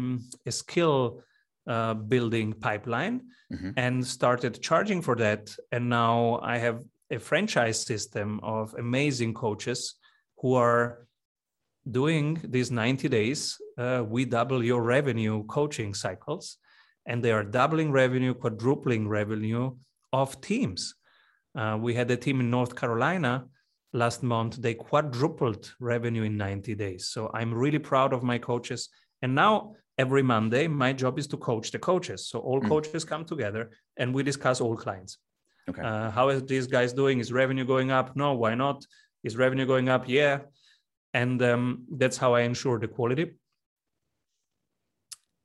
a 0.45 0.51
skill 0.51 1.23
uh, 1.67 1.95
building 1.95 2.53
pipeline 2.53 3.23
mm-hmm. 3.51 3.71
and 3.77 4.05
started 4.05 4.61
charging 4.61 5.01
for 5.01 5.15
that. 5.15 5.53
And 5.71 5.89
now 5.89 6.39
I 6.43 6.59
have 6.59 6.83
a 7.09 7.17
franchise 7.17 7.81
system 7.83 8.39
of 8.43 8.75
amazing 8.77 9.33
coaches 9.33 9.95
who 10.39 10.53
are 10.53 11.07
doing 11.89 12.39
these 12.43 12.71
90 12.71 13.09
days, 13.09 13.57
uh, 13.77 14.03
we 14.07 14.25
double 14.25 14.63
your 14.63 14.81
revenue 14.81 15.43
coaching 15.45 15.93
cycles, 15.93 16.57
and 17.05 17.23
they 17.23 17.31
are 17.31 17.43
doubling 17.43 17.91
revenue, 17.91 18.33
quadrupling 18.33 19.07
revenue 19.07 19.75
of 20.13 20.39
teams. 20.41 20.95
Uh, 21.57 21.77
we 21.79 21.93
had 21.93 22.11
a 22.11 22.17
team 22.17 22.39
in 22.39 22.49
North 22.49 22.75
Carolina 22.75 23.45
last 23.93 24.23
month, 24.23 24.57
they 24.57 24.73
quadrupled 24.73 25.73
revenue 25.79 26.23
in 26.23 26.37
90 26.37 26.75
days. 26.75 27.07
So 27.09 27.31
I'm 27.33 27.53
really 27.53 27.79
proud 27.79 28.13
of 28.13 28.23
my 28.23 28.37
coaches. 28.37 28.89
And 29.21 29.33
now 29.33 29.75
every 29.97 30.21
Monday, 30.21 30.67
my 30.67 30.93
job 30.93 31.17
is 31.17 31.27
to 31.27 31.37
coach 31.37 31.71
the 31.71 31.79
coaches. 31.79 32.27
So 32.27 32.39
all 32.39 32.61
mm. 32.61 32.67
coaches 32.67 33.03
come 33.03 33.25
together 33.25 33.71
and 33.97 34.13
we 34.13 34.23
discuss 34.23 34.61
all 34.61 34.75
clients. 34.75 35.17
Okay. 35.69 35.81
Uh, 35.81 36.11
how 36.11 36.29
is 36.29 36.43
these 36.43 36.67
guys 36.67 36.93
doing? 36.93 37.19
Is 37.19 37.33
revenue 37.33 37.65
going 37.65 37.91
up? 37.91 38.15
No, 38.15 38.33
why 38.33 38.55
not? 38.55 38.85
Is 39.23 39.35
revenue 39.37 39.65
going 39.65 39.89
up? 39.89 40.07
Yeah. 40.07 40.39
And 41.13 41.41
um, 41.41 41.85
that's 41.89 42.17
how 42.17 42.35
I 42.35 42.41
ensure 42.41 42.79
the 42.79 42.87
quality. 42.87 43.33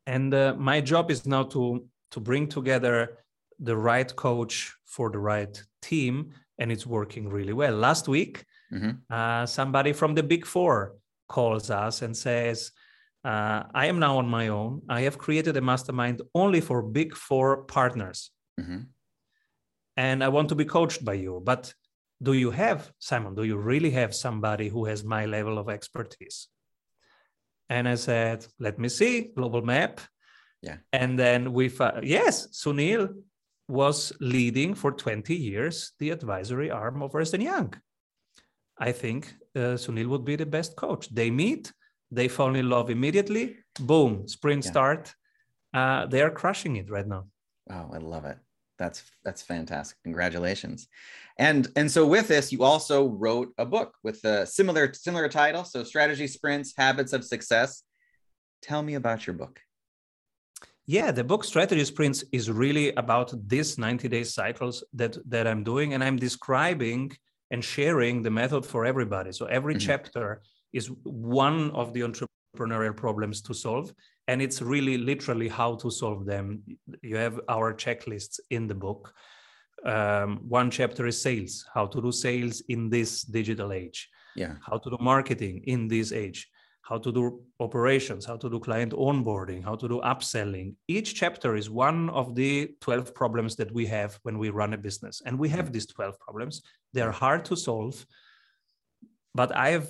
And 0.07 0.35
uh, 0.35 0.55
my 0.59 0.81
job 0.81 1.11
is 1.11 1.27
now 1.27 1.45
to, 1.45 1.87
to 2.11 2.21
bring 2.21 2.49
together 2.49 3.19
the 3.59 3.77
right 3.77 4.15
coach 4.15 4.75
for 4.87 5.11
the 5.11 5.19
right 5.19 5.63
team. 5.81 6.33
And 6.59 6.71
it's 6.71 6.87
working 6.87 7.29
really 7.29 7.53
well. 7.53 7.75
Last 7.75 8.09
week, 8.09 8.45
mm-hmm. 8.73 8.91
uh, 9.11 9.47
somebody 9.47 9.93
from 9.93 10.15
the 10.15 10.23
Big 10.23 10.45
Four 10.45 10.97
calls 11.29 11.71
us 11.71 12.03
and 12.03 12.17
says, 12.17 12.73
uh, 13.25 13.63
I 13.75 13.87
am 13.87 13.99
now 13.99 14.19
on 14.19 14.29
my 14.29 14.49
own. 14.49 14.83
I 14.89 15.03
have 15.03 15.17
created 15.17 15.57
a 15.57 15.61
mastermind 15.61 16.23
only 16.35 16.61
for 16.61 16.83
Big 16.83 17.17
Four 17.17 17.65
partners. 17.65 18.31
Mm-hmm. 18.61 18.81
And 19.97 20.25
I 20.25 20.29
want 20.29 20.49
to 20.49 20.55
be 20.55 20.65
coached 20.65 21.05
by 21.05 21.15
you. 21.15 21.41
But 21.43 21.73
do 22.23 22.33
you 22.33 22.51
have 22.51 22.93
simon 22.99 23.35
do 23.35 23.45
you 23.45 23.57
really 23.57 23.91
have 23.91 24.15
somebody 24.15 24.69
who 24.69 24.85
has 24.85 25.05
my 25.05 25.27
level 25.27 25.59
of 25.59 25.69
expertise? 25.69 26.49
And 27.69 27.89
i 27.89 27.95
said 27.95 28.47
let 28.59 28.79
me 28.79 28.89
see 28.89 29.33
global 29.37 29.63
map. 29.63 30.01
Yeah. 30.63 30.77
And 30.93 31.19
then 31.19 31.53
we 31.53 31.69
found 31.69 32.07
yes 32.07 32.49
sunil 32.63 33.09
was 33.69 34.13
leading 34.21 34.75
for 34.75 34.93
20 34.93 35.35
years 35.35 35.93
the 35.99 36.11
advisory 36.11 36.71
arm 36.71 37.03
of 37.03 37.15
ernst 37.15 37.39
young. 37.39 37.75
I 38.79 38.93
think 38.93 39.35
uh, 39.57 39.77
sunil 39.77 40.07
would 40.09 40.25
be 40.25 40.37
the 40.37 40.47
best 40.47 40.77
coach. 40.77 41.09
They 41.09 41.31
meet 41.31 41.73
they 42.11 42.29
fall 42.29 42.55
in 42.55 42.69
love 42.69 42.91
immediately 42.91 43.57
boom 43.81 44.29
sprint 44.29 44.65
yeah. 44.65 44.71
start. 44.71 45.15
Uh, 45.75 46.07
they 46.07 46.21
are 46.21 46.31
crushing 46.31 46.77
it 46.77 46.91
right 46.91 47.07
now. 47.07 47.25
Wow 47.67 47.91
i 47.95 47.99
love 47.99 48.25
it 48.25 48.39
that's 48.79 49.03
that's 49.25 49.43
fantastic. 49.43 49.97
Congratulations. 50.03 50.89
And 51.39 51.69
and 51.77 51.91
so 51.91 52.07
with 52.07 52.29
this 52.29 52.53
you 52.53 52.63
also 52.63 53.09
wrote 53.09 53.53
a 53.59 53.67
book 53.67 53.95
with 54.03 54.25
a 54.25 54.47
similar 54.47 54.93
similar 54.93 55.29
title. 55.29 55.65
So 55.65 55.85
strategy 55.85 56.27
sprints 56.27 56.75
habits 56.77 57.13
of 57.13 57.25
success. 57.25 57.83
Tell 58.63 58.83
me 58.83 58.95
about 58.95 59.27
your 59.27 59.35
book. 59.35 59.61
Yeah 60.87 61.13
the 61.13 61.25
book 61.25 61.45
strategy 61.45 61.85
sprints 61.85 62.25
is 62.33 62.51
really 62.51 62.93
about 62.95 63.33
these 63.49 63.79
90 63.79 64.09
day 64.09 64.25
cycles 64.25 64.85
that 64.95 65.17
that 65.29 65.47
i'm 65.47 65.63
doing 65.63 65.95
and 65.95 66.03
i'm 66.03 66.17
describing 66.17 67.13
and 67.53 67.63
sharing 67.63 68.23
the 68.23 68.31
method 68.31 68.67
for 68.67 68.85
everybody. 68.85 69.31
So 69.31 69.45
every 69.47 69.75
mm-hmm. 69.75 69.87
chapter 69.87 70.43
is 70.73 70.91
one 71.05 71.71
of 71.73 71.93
the 71.93 72.03
entrepreneurial 72.55 72.97
problems 72.97 73.41
to 73.41 73.55
solve 73.55 73.93
and 74.29 74.41
it's 74.43 74.63
really 74.63 74.99
literally 74.99 75.49
how 75.49 75.75
to 75.75 75.91
solve 75.91 76.25
them 76.25 76.63
you 77.03 77.17
have 77.17 77.41
our 77.49 77.73
checklists 77.75 78.39
in 78.51 78.67
the 78.67 78.75
book 78.75 79.15
um, 79.85 80.41
one 80.49 80.71
chapter 80.71 81.07
is 81.07 81.21
sales, 81.21 81.65
how 81.75 81.87
to 81.87 82.01
do 82.01 82.13
sales 82.13 82.63
in 82.69 82.89
this 82.89 83.23
digital 83.23 83.73
age. 83.73 84.09
Yeah. 84.37 84.55
How 84.65 84.79
to 84.79 84.91
do 84.91 84.97
marketing 85.01 85.63
in 85.67 85.89
this 85.89 86.13
age, 86.13 86.49
how 86.83 86.99
to 86.99 87.13
do 87.13 87.43
operations, 87.61 88.25
how 88.25 88.37
to 88.37 88.49
do 88.49 88.59
client 88.61 88.93
onboarding, 88.93 89.63
how 89.65 89.75
to 89.75 89.89
do 89.89 90.01
upselling. 90.01 90.75
Each 90.89 91.15
chapter 91.15 91.57
is 91.57 91.69
one 91.69 92.09
of 92.11 92.35
the 92.35 92.75
12 92.81 93.15
problems 93.15 93.57
that 93.57 93.73
we 93.73 93.85
have 93.87 94.19
when 94.23 94.39
we 94.39 94.51
run 94.51 94.73
a 94.73 94.79
business. 94.79 95.21
And 95.27 95.39
we 95.39 95.49
have 95.51 95.73
these 95.73 95.87
12 95.87 96.19
problems. 96.19 96.63
They 96.93 97.03
are 97.03 97.13
hard 97.13 97.45
to 97.47 97.57
solve. 97.57 98.07
But 99.35 99.55
I've 99.57 99.89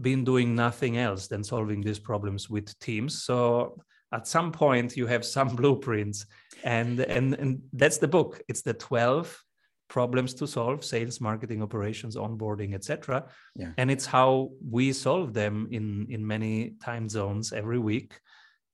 been 0.00 0.24
doing 0.24 0.54
nothing 0.54 0.96
else 0.96 1.26
than 1.26 1.44
solving 1.44 1.80
these 1.80 1.98
problems 1.98 2.50
with 2.50 2.78
teams. 2.80 3.22
So 3.22 3.82
at 4.12 4.26
some 4.26 4.52
point 4.52 4.96
you 4.96 5.06
have 5.06 5.24
some 5.24 5.48
blueprints. 5.56 6.26
And 6.64 7.00
and 7.00 7.34
and 7.34 7.62
that's 7.72 7.98
the 7.98 8.08
book. 8.08 8.42
It's 8.48 8.62
the 8.62 8.74
12 8.74 9.44
problems 9.88 10.34
to 10.34 10.46
solve 10.46 10.84
sales 10.84 11.20
marketing 11.20 11.60
operations 11.60 12.14
onboarding 12.14 12.74
etc 12.74 13.26
yeah. 13.56 13.72
and 13.76 13.90
it's 13.90 14.06
how 14.06 14.48
we 14.70 14.92
solve 14.92 15.34
them 15.34 15.66
in 15.72 16.06
in 16.10 16.24
many 16.24 16.74
time 16.82 17.08
zones 17.08 17.52
every 17.52 17.78
week. 17.78 18.20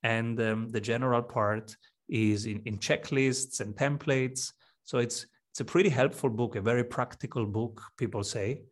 And 0.03 0.38
um, 0.41 0.69
the 0.69 0.81
general 0.81 1.23
part 1.23 1.75
is 2.09 2.47
in, 2.47 2.61
in 2.67 2.79
checklists 2.79 3.61
and 3.61 3.75
templates. 3.75 4.53
So 4.85 4.99
it's 4.99 5.26
it's 5.50 5.61
a 5.61 5.65
pretty 5.65 5.88
helpful 5.88 6.31
book 6.31 6.55
a 6.55 6.61
very 6.61 6.85
practical 6.85 7.47
book 7.47 7.83
people 7.97 8.23
say 8.23 8.62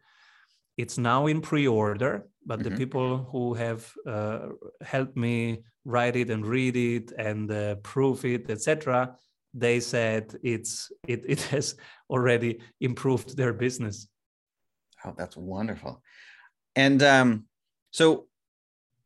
it's 0.76 0.98
now 0.98 1.26
in 1.26 1.40
pre-order 1.40 2.26
but 2.46 2.58
mm-hmm. 2.58 2.68
the 2.68 2.76
people 2.76 3.28
who 3.30 3.54
have 3.54 3.90
uh, 4.06 4.48
helped 4.82 5.16
me 5.16 5.62
write 5.84 6.16
it 6.16 6.30
and 6.30 6.46
read 6.46 6.76
it 6.76 7.12
and 7.12 7.50
uh, 7.50 7.74
proof 7.76 8.24
it 8.24 8.50
etc 8.50 9.14
they 9.54 9.78
said 9.78 10.34
it's 10.42 10.90
it, 11.06 11.24
it 11.28 11.40
has 11.42 11.76
already 12.10 12.60
improved 12.80 13.36
their 13.36 13.52
business. 13.52 14.08
Oh 15.04 15.14
that's 15.16 15.36
wonderful. 15.36 16.02
And 16.76 17.02
um, 17.02 17.44
so 17.92 18.26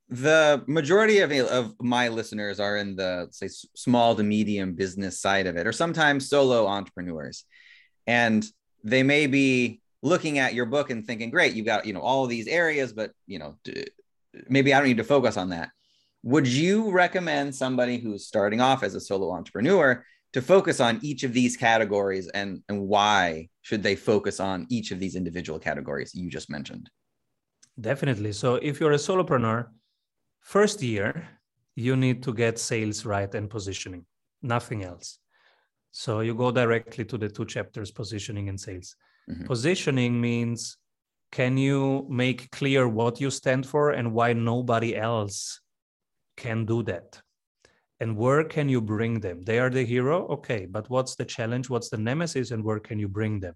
the 0.08 0.64
majority 0.66 1.18
of, 1.18 1.30
of 1.32 1.74
my 1.80 2.08
listeners 2.08 2.60
are 2.60 2.78
in 2.78 2.96
the 2.96 3.28
say 3.30 3.48
small 3.76 4.16
to 4.16 4.22
medium 4.22 4.72
business 4.72 5.20
side 5.20 5.46
of 5.46 5.56
it 5.56 5.66
or 5.66 5.72
sometimes 5.72 6.30
solo 6.30 6.66
entrepreneurs. 6.66 7.44
And 8.06 8.46
they 8.82 9.02
may 9.02 9.26
be 9.26 9.82
looking 10.02 10.38
at 10.38 10.54
your 10.54 10.66
book 10.66 10.90
and 10.90 11.06
thinking 11.06 11.30
great 11.30 11.54
you've 11.54 11.66
got 11.66 11.86
you 11.86 11.92
know 11.92 12.00
all 12.00 12.26
these 12.26 12.46
areas 12.46 12.92
but 12.92 13.10
you 13.26 13.38
know 13.38 13.56
maybe 14.48 14.72
i 14.72 14.78
don't 14.78 14.88
need 14.88 14.96
to 14.96 15.04
focus 15.04 15.36
on 15.36 15.50
that 15.50 15.70
would 16.22 16.46
you 16.46 16.90
recommend 16.90 17.54
somebody 17.54 17.98
who's 17.98 18.26
starting 18.26 18.60
off 18.60 18.82
as 18.82 18.94
a 18.94 19.00
solo 19.00 19.32
entrepreneur 19.32 20.04
to 20.32 20.42
focus 20.42 20.80
on 20.80 20.98
each 21.02 21.22
of 21.22 21.32
these 21.32 21.56
categories 21.56 22.28
and, 22.28 22.62
and 22.68 22.80
why 22.86 23.48
should 23.62 23.82
they 23.82 23.96
focus 23.96 24.40
on 24.40 24.66
each 24.68 24.90
of 24.90 25.00
these 25.00 25.16
individual 25.16 25.58
categories 25.58 26.14
you 26.14 26.28
just 26.28 26.50
mentioned? 26.50 26.90
Definitely. 27.80 28.32
So 28.32 28.56
if 28.56 28.80
you're 28.80 28.92
a 28.92 28.96
solopreneur, 28.96 29.66
first 30.40 30.82
year, 30.82 31.28
you 31.76 31.96
need 31.96 32.22
to 32.24 32.34
get 32.34 32.58
sales 32.58 33.04
right 33.06 33.32
and 33.34 33.48
positioning, 33.48 34.04
nothing 34.42 34.82
else. 34.84 35.18
So 35.92 36.20
you 36.20 36.34
go 36.34 36.50
directly 36.50 37.04
to 37.06 37.16
the 37.16 37.28
two 37.28 37.46
chapters, 37.46 37.90
positioning 37.90 38.48
and 38.48 38.60
sales. 38.60 38.96
Mm-hmm. 39.28 39.44
Positioning 39.44 40.20
means 40.20 40.76
can 41.30 41.58
you 41.58 42.06
make 42.08 42.50
clear 42.50 42.88
what 42.88 43.20
you 43.20 43.30
stand 43.30 43.66
for 43.66 43.90
and 43.90 44.12
why 44.12 44.32
nobody 44.32 44.96
else 44.96 45.60
can 46.36 46.64
do 46.64 46.82
that? 46.84 47.20
and 48.00 48.16
where 48.16 48.44
can 48.44 48.68
you 48.68 48.80
bring 48.80 49.20
them? 49.20 49.42
They 49.42 49.58
are 49.58 49.70
the 49.70 49.84
hero? 49.84 50.26
Okay 50.28 50.66
but 50.66 50.88
what's 50.88 51.16
the 51.16 51.24
challenge? 51.24 51.68
What's 51.68 51.88
the 51.88 51.98
nemesis? 51.98 52.50
And 52.50 52.62
where 52.64 52.80
can 52.80 52.98
you 52.98 53.08
bring 53.08 53.40
them? 53.40 53.54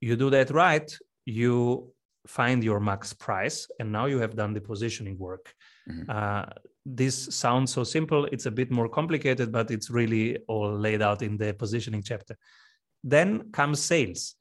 You 0.00 0.16
do 0.16 0.30
that 0.30 0.50
right 0.50 0.90
you 1.24 1.92
find 2.26 2.62
your 2.64 2.80
max 2.80 3.12
price 3.12 3.68
and 3.78 3.90
now 3.90 4.06
you 4.06 4.18
have 4.18 4.36
done 4.36 4.52
the 4.52 4.60
positioning 4.60 5.18
work. 5.18 5.54
Mm-hmm. 5.88 6.10
uh, 6.10 6.44
this 6.86 7.34
sounds 7.34 7.72
so 7.72 7.82
simple 7.82 8.24
it's 8.26 8.46
a 8.46 8.50
bit 8.50 8.70
more 8.70 8.88
complicated 8.88 9.50
but 9.50 9.70
it's 9.70 9.90
really 9.90 10.38
all 10.46 10.72
laid 10.76 11.02
out 11.02 11.22
in 11.22 11.36
the 11.36 11.52
positioning 11.54 12.02
chapter 12.02 12.36
then 13.04 13.50
comes 13.52 13.80
sales 13.80 14.34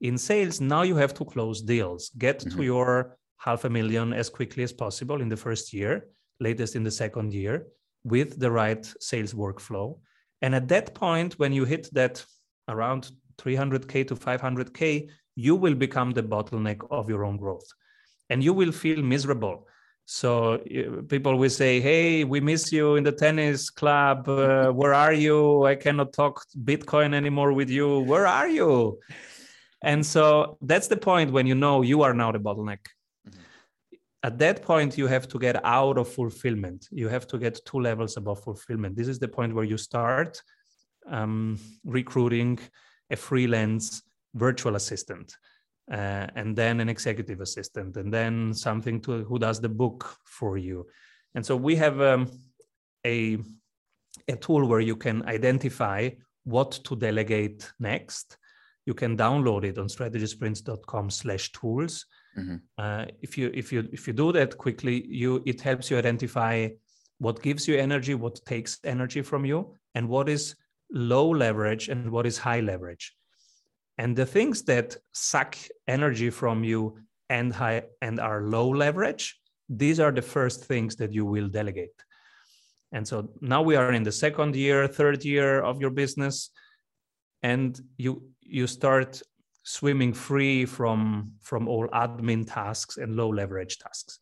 in 0.00 0.16
sales 0.18 0.60
now 0.60 0.82
you 0.82 0.96
have 0.96 1.14
to 1.14 1.24
close 1.24 1.62
deals 1.62 2.10
get 2.18 2.40
mm-hmm. 2.40 2.56
to 2.56 2.64
your 2.64 3.16
half 3.38 3.64
a 3.64 3.70
million 3.70 4.12
as 4.12 4.28
quickly 4.28 4.62
as 4.62 4.72
possible 4.72 5.20
in 5.20 5.28
the 5.28 5.36
first 5.36 5.72
year 5.72 6.06
latest 6.40 6.74
in 6.74 6.82
the 6.82 6.90
second 6.90 7.32
year 7.32 7.66
with 8.04 8.40
the 8.40 8.50
right 8.50 8.84
sales 8.98 9.34
workflow. 9.34 9.98
And 10.42 10.54
at 10.54 10.68
that 10.68 10.94
point, 10.94 11.38
when 11.38 11.52
you 11.52 11.64
hit 11.64 11.88
that 11.92 12.24
around 12.68 13.10
300K 13.36 14.08
to 14.08 14.16
500K, 14.16 15.08
you 15.36 15.54
will 15.54 15.74
become 15.74 16.10
the 16.12 16.22
bottleneck 16.22 16.80
of 16.90 17.08
your 17.08 17.24
own 17.24 17.36
growth 17.36 17.66
and 18.30 18.42
you 18.42 18.52
will 18.52 18.72
feel 18.72 19.02
miserable. 19.02 19.66
So 20.12 20.58
people 21.08 21.36
will 21.38 21.50
say, 21.50 21.80
Hey, 21.80 22.24
we 22.24 22.40
miss 22.40 22.72
you 22.72 22.96
in 22.96 23.04
the 23.04 23.12
tennis 23.12 23.70
club. 23.70 24.28
Uh, 24.28 24.72
where 24.80 24.92
are 24.92 25.12
you? 25.12 25.64
I 25.64 25.76
cannot 25.76 26.12
talk 26.12 26.44
Bitcoin 26.64 27.14
anymore 27.14 27.52
with 27.52 27.70
you. 27.70 28.00
Where 28.00 28.26
are 28.26 28.48
you? 28.48 28.98
And 29.82 30.04
so 30.04 30.58
that's 30.62 30.88
the 30.88 30.96
point 30.96 31.30
when 31.30 31.46
you 31.46 31.54
know 31.54 31.82
you 31.82 32.02
are 32.02 32.12
now 32.12 32.32
the 32.32 32.40
bottleneck 32.40 32.80
at 34.24 34.36
that 34.38 34.62
point 34.62 34.98
you 34.98 35.06
have 35.06 35.28
to 35.28 35.38
get 35.38 35.64
out 35.64 35.96
of 35.96 36.06
fulfillment 36.06 36.88
you 36.90 37.08
have 37.08 37.26
to 37.26 37.38
get 37.38 37.64
two 37.64 37.80
levels 37.80 38.18
above 38.18 38.42
fulfillment 38.42 38.94
this 38.94 39.08
is 39.08 39.18
the 39.18 39.28
point 39.28 39.54
where 39.54 39.64
you 39.64 39.78
start 39.78 40.42
um, 41.08 41.58
recruiting 41.84 42.58
a 43.10 43.16
freelance 43.16 44.02
virtual 44.34 44.74
assistant 44.76 45.34
uh, 45.90 46.26
and 46.36 46.56
then 46.56 46.80
an 46.80 46.88
executive 46.88 47.40
assistant 47.40 47.96
and 47.96 48.12
then 48.12 48.54
something 48.54 49.00
to 49.00 49.24
who 49.24 49.38
does 49.38 49.60
the 49.60 49.68
book 49.68 50.16
for 50.24 50.56
you 50.56 50.86
and 51.34 51.44
so 51.44 51.56
we 51.56 51.76
have 51.76 52.00
um, 52.00 52.26
a 53.06 53.38
a 54.28 54.36
tool 54.36 54.66
where 54.66 54.80
you 54.80 54.96
can 54.96 55.24
identify 55.26 56.08
what 56.44 56.72
to 56.84 56.96
delegate 56.96 57.72
next 57.78 58.36
you 58.86 58.94
can 58.94 59.16
download 59.16 59.64
it 59.64 59.78
on 59.78 59.86
strategysprints.com 59.86 61.10
slash 61.10 61.52
tools 61.52 62.06
Mm-hmm. 62.38 62.56
Uh, 62.78 63.06
if 63.20 63.36
you 63.36 63.50
if 63.54 63.72
you 63.72 63.88
if 63.92 64.06
you 64.06 64.12
do 64.12 64.32
that 64.32 64.56
quickly, 64.56 65.06
you 65.06 65.42
it 65.46 65.60
helps 65.60 65.90
you 65.90 65.98
identify 65.98 66.68
what 67.18 67.42
gives 67.42 67.66
you 67.66 67.76
energy, 67.76 68.14
what 68.14 68.40
takes 68.46 68.78
energy 68.84 69.22
from 69.22 69.44
you, 69.44 69.74
and 69.94 70.08
what 70.08 70.28
is 70.28 70.54
low 70.92 71.28
leverage 71.28 71.88
and 71.88 72.10
what 72.10 72.26
is 72.26 72.38
high 72.38 72.60
leverage. 72.60 73.14
And 74.00 74.16
the 74.16 74.24
things 74.24 74.62
that 74.62 74.96
suck 75.12 75.58
energy 75.86 76.30
from 76.30 76.64
you 76.64 76.96
and 77.28 77.52
high 77.52 77.82
and 78.00 78.18
are 78.18 78.40
low 78.40 78.68
leverage, 78.70 79.38
these 79.68 80.00
are 80.00 80.10
the 80.10 80.22
first 80.22 80.64
things 80.64 80.96
that 80.96 81.12
you 81.12 81.26
will 81.26 81.48
delegate. 81.48 81.98
And 82.92 83.06
so 83.06 83.28
now 83.42 83.60
we 83.60 83.76
are 83.76 83.92
in 83.92 84.02
the 84.02 84.18
second 84.24 84.56
year, 84.56 84.88
third 84.88 85.22
year 85.22 85.60
of 85.60 85.82
your 85.82 85.90
business, 85.90 86.50
and 87.42 87.78
you 87.98 88.12
you 88.40 88.66
start 88.66 89.20
swimming 89.64 90.14
free 90.14 90.64
from, 90.64 91.32
from 91.42 91.68
all 91.68 91.86
admin 91.88 92.44
tasks 92.46 92.96
and 92.96 93.16
low 93.16 93.28
leverage 93.28 93.76
tasks 93.78 94.18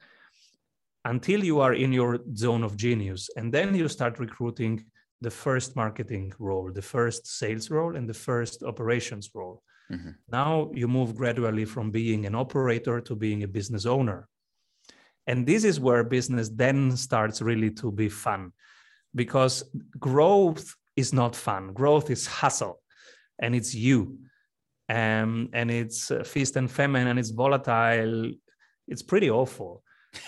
until 1.05 1.45
you 1.45 1.61
are 1.61 1.75
in 1.75 1.93
your 1.93 2.19
zone 2.35 2.65
of 2.65 2.77
genius. 2.77 3.31
And 3.37 3.55
then 3.55 3.77
you 3.77 3.87
start 3.89 4.19
recruiting 4.19 4.85
the 5.21 5.31
first 5.31 5.77
marketing 5.77 6.33
role, 6.41 6.73
the 6.73 6.83
first 6.83 7.29
sales 7.29 7.71
role, 7.71 7.95
and 7.97 8.09
the 8.09 8.21
first 8.29 8.65
operations 8.65 9.31
role. 9.35 9.63
Mm-hmm. 9.91 10.11
Now 10.31 10.71
you 10.75 10.89
move 10.89 11.15
gradually 11.15 11.65
from 11.65 11.91
being 11.91 12.27
an 12.27 12.35
operator 12.35 13.01
to 13.01 13.15
being 13.15 13.43
a 13.43 13.49
business 13.49 13.87
owner. 13.87 14.29
And 15.27 15.47
this 15.47 15.65
is 15.65 15.79
where 15.79 16.05
business 16.05 16.49
then 16.49 16.97
starts 16.97 17.43
really 17.43 17.71
to 17.73 17.93
be 17.93 18.09
fun 18.09 18.53
because 19.15 19.65
growth 19.99 20.75
is 20.97 21.13
not 21.13 21.37
fun. 21.37 21.73
Growth 21.73 22.11
is 22.11 22.27
hustle 22.27 22.81
and 23.39 23.55
it's 23.55 23.75
you 23.75 24.19
um, 24.89 25.51
and 25.53 25.71
it's 25.71 26.11
uh, 26.11 26.23
feast 26.23 26.57
and 26.57 26.71
famine 26.71 27.07
and 27.09 27.19
it's 27.19 27.31
volatile. 27.31 28.33
It's 28.87 29.03
pretty 29.03 29.31
awful. 29.31 29.83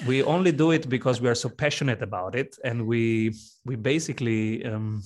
we 0.06 0.22
only 0.34 0.52
do 0.52 0.70
it 0.72 0.88
because 0.88 1.20
we 1.20 1.28
are 1.28 1.34
so 1.34 1.48
passionate 1.48 2.02
about 2.02 2.34
it, 2.34 2.56
and 2.64 2.86
we 2.86 3.34
we 3.64 3.76
basically 3.76 4.64
um, 4.64 5.02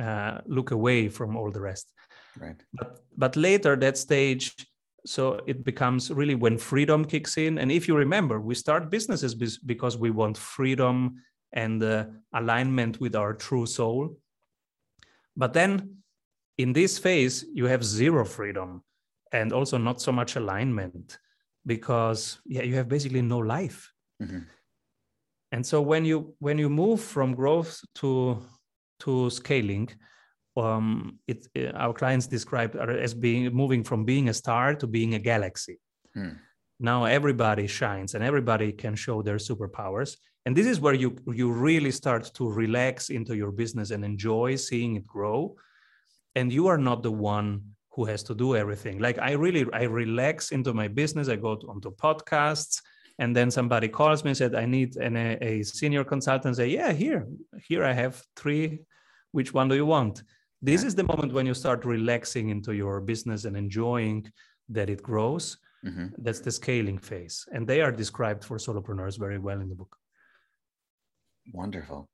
uh, 0.00 0.38
look 0.46 0.72
away 0.72 1.08
from 1.08 1.36
all 1.36 1.50
the 1.50 1.60
rest. 1.60 1.92
Right. 2.40 2.62
But 2.72 3.00
but 3.16 3.36
later 3.36 3.76
that 3.76 3.96
stage, 3.96 4.54
so 5.04 5.40
it 5.46 5.64
becomes 5.64 6.10
really 6.10 6.34
when 6.34 6.58
freedom 6.58 7.04
kicks 7.04 7.36
in. 7.36 7.58
And 7.58 7.72
if 7.72 7.88
you 7.88 7.96
remember, 7.96 8.40
we 8.40 8.54
start 8.54 8.90
businesses 8.90 9.34
because 9.34 9.96
we 9.96 10.10
want 10.10 10.36
freedom 10.36 11.22
and 11.52 11.82
uh, 11.82 12.04
alignment 12.34 13.00
with 13.00 13.14
our 13.16 13.32
true 13.32 13.66
soul. 13.66 14.16
But 15.36 15.52
then 15.52 16.02
in 16.58 16.72
this 16.72 16.98
phase, 16.98 17.44
you 17.52 17.66
have 17.66 17.84
zero 17.84 18.24
freedom 18.24 18.82
and 19.32 19.52
also 19.52 19.78
not 19.78 20.00
so 20.00 20.12
much 20.12 20.36
alignment 20.36 21.18
because 21.66 22.38
yeah 22.46 22.62
you 22.62 22.74
have 22.74 22.88
basically 22.88 23.22
no 23.22 23.38
life 23.38 23.92
mm-hmm. 24.22 24.38
and 25.52 25.66
so 25.66 25.82
when 25.82 26.04
you 26.04 26.34
when 26.38 26.58
you 26.58 26.70
move 26.70 27.00
from 27.00 27.34
growth 27.34 27.80
to 27.94 28.40
to 29.00 29.28
scaling 29.30 29.88
um, 30.56 31.18
it, 31.26 31.46
uh, 31.56 31.70
our 31.72 31.92
clients 31.92 32.26
describe 32.26 32.76
as 32.76 33.14
being 33.14 33.52
moving 33.54 33.84
from 33.84 34.04
being 34.04 34.28
a 34.28 34.34
star 34.34 34.74
to 34.74 34.86
being 34.86 35.14
a 35.14 35.18
galaxy. 35.18 35.78
Hmm. 36.14 36.30
Now 36.78 37.04
everybody 37.04 37.66
shines 37.66 38.14
and 38.14 38.22
everybody 38.22 38.72
can 38.72 38.94
show 38.94 39.22
their 39.22 39.36
superpowers. 39.36 40.16
And 40.44 40.54
this 40.54 40.66
is 40.66 40.78
where 40.78 40.94
you, 40.94 41.16
you 41.26 41.50
really 41.50 41.90
start 41.90 42.30
to 42.34 42.48
relax 42.48 43.10
into 43.10 43.34
your 43.34 43.50
business 43.50 43.90
and 43.90 44.04
enjoy 44.04 44.56
seeing 44.56 44.96
it 44.96 45.06
grow. 45.06 45.56
And 46.34 46.52
you 46.52 46.66
are 46.68 46.78
not 46.78 47.02
the 47.02 47.10
one 47.10 47.62
who 47.90 48.04
has 48.04 48.22
to 48.24 48.34
do 48.34 48.54
everything. 48.54 48.98
Like 48.98 49.18
I 49.18 49.32
really, 49.32 49.66
I 49.72 49.84
relax 49.84 50.52
into 50.52 50.74
my 50.74 50.86
business. 50.86 51.28
I 51.28 51.36
go 51.36 51.58
onto 51.68 51.90
podcasts 51.96 52.80
and 53.18 53.34
then 53.34 53.50
somebody 53.50 53.88
calls 53.88 54.22
me 54.22 54.30
and 54.30 54.36
said, 54.36 54.54
I 54.54 54.66
need 54.66 54.96
an, 54.96 55.16
a, 55.16 55.38
a 55.40 55.62
senior 55.62 56.04
consultant. 56.04 56.56
Say, 56.56 56.68
yeah, 56.68 56.92
here, 56.92 57.26
here 57.66 57.84
I 57.84 57.92
have 57.92 58.22
three. 58.36 58.80
Which 59.32 59.54
one 59.54 59.68
do 59.68 59.74
you 59.74 59.86
want? 59.86 60.22
This 60.62 60.82
is 60.82 60.94
the 60.94 61.04
moment 61.04 61.32
when 61.32 61.46
you 61.46 61.54
start 61.54 61.84
relaxing 61.84 62.48
into 62.48 62.72
your 62.72 63.00
business 63.00 63.44
and 63.44 63.56
enjoying 63.56 64.30
that 64.70 64.90
it 64.90 65.02
grows. 65.02 65.58
Mm-hmm. 65.84 66.06
That's 66.18 66.40
the 66.40 66.50
scaling 66.50 66.98
phase. 66.98 67.46
And 67.52 67.66
they 67.66 67.80
are 67.82 67.92
described 67.92 68.44
for 68.44 68.56
solopreneurs 68.58 69.18
very 69.18 69.38
well 69.38 69.60
in 69.60 69.68
the 69.68 69.74
book. 69.74 69.96
Wonderful. 71.52 72.08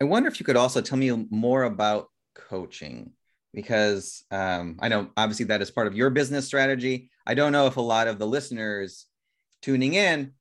I 0.00 0.04
wonder 0.04 0.28
if 0.28 0.40
you 0.40 0.46
could 0.46 0.56
also 0.56 0.80
tell 0.80 0.96
me 0.96 1.10
more 1.30 1.64
about 1.64 2.08
coaching 2.34 3.12
because 3.52 4.24
um, 4.30 4.78
I 4.80 4.88
know 4.88 5.10
obviously 5.16 5.46
that 5.46 5.60
is 5.60 5.70
part 5.70 5.86
of 5.86 5.96
your 5.96 6.10
business 6.10 6.46
strategy. 6.46 7.10
I 7.26 7.34
don't 7.34 7.52
know 7.52 7.66
if 7.66 7.76
a 7.76 7.82
lot 7.82 8.08
of 8.08 8.18
the 8.18 8.26
listeners 8.26 9.06
tuning 9.60 9.94
in 9.94 10.32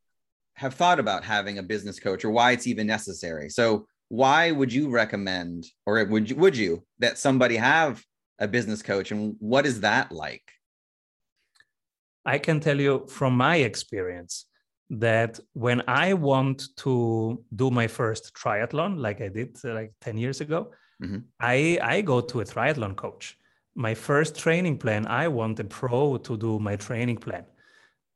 have 0.54 0.76
thought 0.76 1.00
about 1.00 1.24
having 1.24 1.58
a 1.58 1.64
business 1.64 2.00
coach 2.00 2.24
or 2.24 2.30
why 2.30 2.52
it's 2.52 2.68
even 2.68 2.88
necessary. 2.88 3.50
So, 3.50 3.88
why 4.10 4.52
would 4.52 4.74
you 4.74 4.90
recommend, 4.90 5.68
or 5.86 6.04
would 6.04 6.30
you, 6.30 6.36
would 6.36 6.58
you 6.58 6.84
that 6.98 7.18
somebody 7.18 7.56
have 7.56 8.04
a 8.40 8.48
business 8.48 8.82
coach, 8.82 9.12
and 9.12 9.36
what 9.40 9.66
is 9.66 9.82
that 9.82 10.12
like? 10.12 10.44
I 12.26 12.38
can 12.40 12.60
tell 12.60 12.80
you 12.80 13.06
from 13.08 13.34
my 13.38 13.58
experience 13.58 14.46
that 14.90 15.40
when 15.54 15.84
I 15.88 16.14
want 16.14 16.64
to 16.78 17.44
do 17.56 17.70
my 17.70 17.88
first 17.88 18.34
triathlon, 18.34 19.00
like 19.00 19.22
I 19.22 19.30
did 19.30 19.58
uh, 19.64 19.74
like 19.74 19.94
10 20.02 20.18
years 20.18 20.42
ago, 20.42 20.72
mm-hmm. 21.02 21.20
I, 21.40 21.80
I 21.82 22.02
go 22.02 22.22
to 22.22 22.42
a 22.42 22.46
triathlon 22.46 22.96
coach. 22.96 23.38
My 23.76 23.94
first 23.94 24.36
training 24.36 24.80
plan, 24.80 25.06
I 25.06 25.28
want 25.28 25.60
a 25.60 25.64
pro 25.64 26.18
to 26.18 26.38
do 26.38 26.60
my 26.60 26.76
training 26.76 27.18
plan 27.18 27.46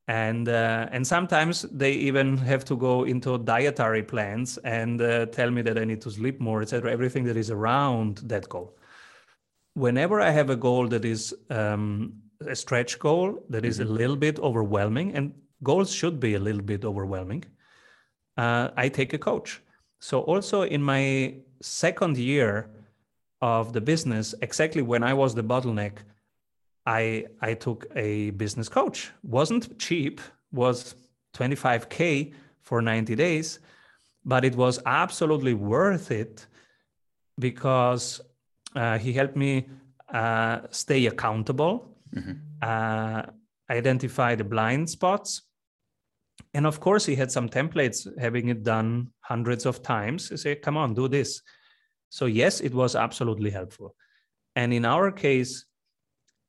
and 0.07 0.49
uh, 0.49 0.87
and 0.91 1.07
sometimes 1.07 1.61
they 1.63 1.93
even 1.93 2.37
have 2.37 2.65
to 2.65 2.75
go 2.75 3.03
into 3.03 3.37
dietary 3.37 4.03
plans 4.03 4.57
and 4.59 5.01
uh, 5.01 5.25
tell 5.27 5.49
me 5.49 5.61
that 5.61 5.77
I 5.77 5.85
need 5.85 6.01
to 6.01 6.11
sleep 6.11 6.39
more, 6.41 6.61
etc. 6.61 6.91
Everything 6.91 7.23
that 7.25 7.37
is 7.37 7.49
around 7.49 8.17
that 8.25 8.49
goal. 8.49 8.75
Whenever 9.75 10.19
I 10.19 10.31
have 10.31 10.49
a 10.49 10.55
goal 10.55 10.87
that 10.89 11.05
is 11.05 11.33
um, 11.49 12.13
a 12.45 12.55
stretch 12.55 12.99
goal 12.99 13.43
that 13.49 13.65
is 13.65 13.79
mm-hmm. 13.79 13.89
a 13.89 13.93
little 13.93 14.17
bit 14.17 14.39
overwhelming, 14.39 15.15
and 15.15 15.33
goals 15.63 15.91
should 15.93 16.19
be 16.19 16.35
a 16.35 16.39
little 16.39 16.61
bit 16.61 16.83
overwhelming, 16.83 17.45
uh, 18.37 18.69
I 18.75 18.89
take 18.89 19.13
a 19.13 19.17
coach. 19.17 19.61
So 20.01 20.19
also 20.21 20.63
in 20.63 20.83
my 20.83 21.35
second 21.61 22.17
year 22.17 22.69
of 23.41 23.71
the 23.71 23.81
business, 23.81 24.35
exactly 24.41 24.81
when 24.81 25.01
I 25.01 25.13
was 25.13 25.33
the 25.33 25.43
bottleneck, 25.43 25.99
I 26.85 27.25
I 27.41 27.53
took 27.53 27.85
a 27.95 28.31
business 28.31 28.69
coach. 28.69 29.11
wasn't 29.23 29.79
cheap, 29.79 30.21
was 30.51 30.95
25k 31.35 32.33
for 32.61 32.81
90 32.81 33.15
days, 33.15 33.59
but 34.25 34.45
it 34.45 34.55
was 34.55 34.79
absolutely 34.85 35.53
worth 35.53 36.11
it 36.11 36.45
because 37.39 38.21
uh, 38.75 38.97
he 38.97 39.13
helped 39.13 39.35
me 39.35 39.67
uh, 40.13 40.59
stay 40.69 41.05
accountable, 41.07 41.97
mm-hmm. 42.13 42.33
uh, 42.61 43.23
identify 43.69 44.35
the 44.35 44.43
blind 44.43 44.89
spots, 44.89 45.41
and 46.53 46.67
of 46.67 46.79
course 46.79 47.05
he 47.05 47.15
had 47.15 47.31
some 47.31 47.49
templates, 47.49 48.07
having 48.19 48.49
it 48.49 48.63
done 48.63 49.09
hundreds 49.21 49.65
of 49.65 49.81
times. 49.81 50.29
He 50.29 50.37
said, 50.37 50.61
"Come 50.61 50.77
on, 50.77 50.93
do 50.93 51.07
this." 51.07 51.41
So 52.09 52.25
yes, 52.25 52.61
it 52.61 52.73
was 52.73 52.95
absolutely 52.95 53.49
helpful, 53.49 53.95
and 54.55 54.73
in 54.73 54.85
our 54.85 55.11
case 55.11 55.65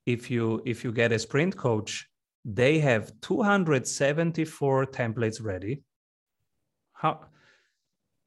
if 0.06 0.30
you 0.30 0.62
if 0.64 0.84
you 0.84 0.92
get 0.92 1.12
a 1.12 1.18
sprint 1.18 1.56
coach 1.56 2.08
they 2.46 2.78
have 2.78 3.10
274 3.22 4.86
templates 4.86 5.42
ready. 5.42 5.82
How 6.92 7.26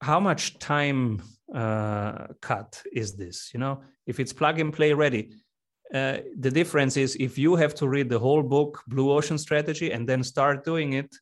how 0.02 0.20
much 0.20 0.58
time 0.60 1.22
uh, 1.54 2.28
cut 2.42 2.82
is 2.92 3.16
this? 3.16 3.52
You 3.54 3.60
know 3.60 3.82
if 4.06 4.20
it's 4.20 4.34
plug 4.34 4.60
and 4.60 4.74
play 4.74 4.94
ready 4.94 5.32
uh, 5.94 6.18
the 6.38 6.52
difference 6.52 6.98
is 6.98 7.16
if 7.20 7.38
you 7.38 7.56
have 7.56 7.74
to 7.76 7.88
read 7.88 8.10
the 8.10 8.20
whole 8.20 8.44
book 8.44 8.82
blue 8.88 9.12
ocean 9.12 9.38
strategy 9.38 9.92
and 9.92 10.08
then 10.08 10.24
start 10.24 10.66
doing 10.66 10.94
it 10.94 11.16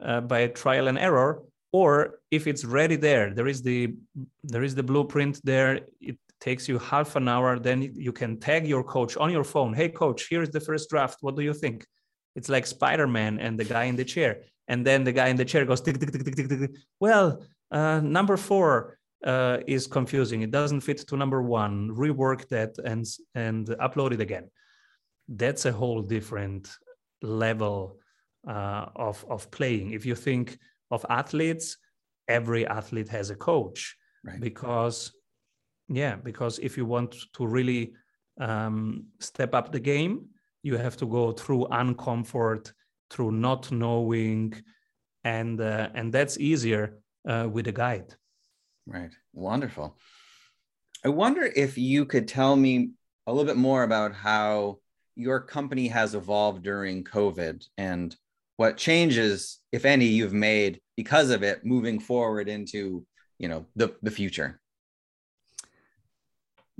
uh, 0.00 0.20
by 0.20 0.46
trial 0.48 0.88
and 0.88 0.98
error 0.98 1.42
or 1.72 2.18
if 2.30 2.46
it's 2.46 2.64
ready 2.64 2.96
there 2.96 3.32
there 3.32 3.46
is 3.46 3.62
the 3.62 3.94
there 4.42 4.64
is 4.64 4.74
the 4.74 4.82
blueprint 4.82 5.40
there 5.44 5.80
it 6.00 6.18
takes 6.40 6.68
you 6.68 6.78
half 6.78 7.16
an 7.16 7.28
hour 7.28 7.58
then 7.58 7.78
you 7.94 8.12
can 8.12 8.38
tag 8.38 8.66
your 8.66 8.82
coach 8.82 9.16
on 9.16 9.30
your 9.30 9.44
phone. 9.44 9.72
Hey 9.74 9.88
coach 9.88 10.26
here 10.26 10.42
is 10.42 10.50
the 10.50 10.60
first 10.60 10.88
draft. 10.90 11.18
What 11.20 11.36
do 11.36 11.42
you 11.42 11.54
think? 11.54 11.86
It's 12.36 12.48
like 12.48 12.66
spider-man 12.66 13.38
and 13.38 13.58
the 13.58 13.64
guy 13.64 13.84
in 13.84 13.96
the 13.96 14.04
chair. 14.04 14.42
And 14.68 14.86
then 14.86 15.04
the 15.04 15.12
guy 15.12 15.28
in 15.28 15.36
the 15.36 15.44
chair 15.44 15.64
goes 15.64 15.80
tick, 15.80 15.98
tick, 15.98 16.12
tick, 16.12 16.24
tick, 16.24 16.36
tick, 16.36 16.48
tick. 16.48 16.70
well 17.00 17.42
uh, 17.70 18.00
number 18.00 18.36
four 18.36 18.98
uh, 19.24 19.58
is 19.66 19.86
confusing. 19.86 20.42
It 20.42 20.50
doesn't 20.50 20.80
fit 20.80 20.98
to 21.08 21.16
number 21.16 21.42
one. 21.42 21.90
Rework 21.90 22.48
that 22.48 22.78
and 22.84 23.04
and 23.34 23.66
upload 23.86 24.12
it 24.12 24.20
again. 24.20 24.50
That's 25.28 25.66
a 25.66 25.72
whole 25.72 26.02
different 26.02 26.70
level 27.22 27.98
uh, 28.48 28.86
of 28.96 29.24
of 29.28 29.50
playing. 29.50 29.92
If 29.92 30.06
you 30.06 30.14
think 30.14 30.58
of 30.90 31.04
athletes 31.08 31.76
every 32.28 32.66
athlete 32.66 33.08
has 33.08 33.30
a 33.30 33.36
coach. 33.36 33.96
Right. 34.22 34.38
because 34.38 35.12
yeah, 35.90 36.16
because 36.16 36.58
if 36.60 36.76
you 36.76 36.86
want 36.86 37.16
to 37.34 37.46
really 37.46 37.92
um, 38.40 39.06
step 39.18 39.54
up 39.54 39.72
the 39.72 39.80
game, 39.80 40.26
you 40.62 40.76
have 40.76 40.96
to 40.98 41.06
go 41.06 41.32
through 41.32 41.66
uncomfort, 41.70 42.72
through 43.10 43.32
not 43.32 43.70
knowing, 43.72 44.54
and 45.24 45.60
uh, 45.60 45.88
and 45.94 46.12
that's 46.12 46.38
easier 46.38 47.00
uh, 47.28 47.48
with 47.50 47.66
a 47.66 47.72
guide. 47.72 48.14
Right. 48.86 49.10
Wonderful. 49.32 49.98
I 51.04 51.08
wonder 51.08 51.42
if 51.42 51.76
you 51.76 52.04
could 52.04 52.28
tell 52.28 52.54
me 52.54 52.90
a 53.26 53.32
little 53.32 53.46
bit 53.46 53.56
more 53.56 53.82
about 53.82 54.14
how 54.14 54.78
your 55.16 55.40
company 55.40 55.88
has 55.88 56.14
evolved 56.14 56.62
during 56.62 57.04
COVID 57.04 57.66
and 57.78 58.14
what 58.58 58.76
changes, 58.76 59.58
if 59.72 59.84
any, 59.84 60.06
you've 60.06 60.34
made 60.34 60.80
because 60.96 61.30
of 61.30 61.42
it 61.42 61.64
moving 61.64 61.98
forward 61.98 62.48
into 62.48 63.04
you 63.38 63.48
know 63.48 63.66
the, 63.74 63.94
the 64.02 64.10
future 64.10 64.60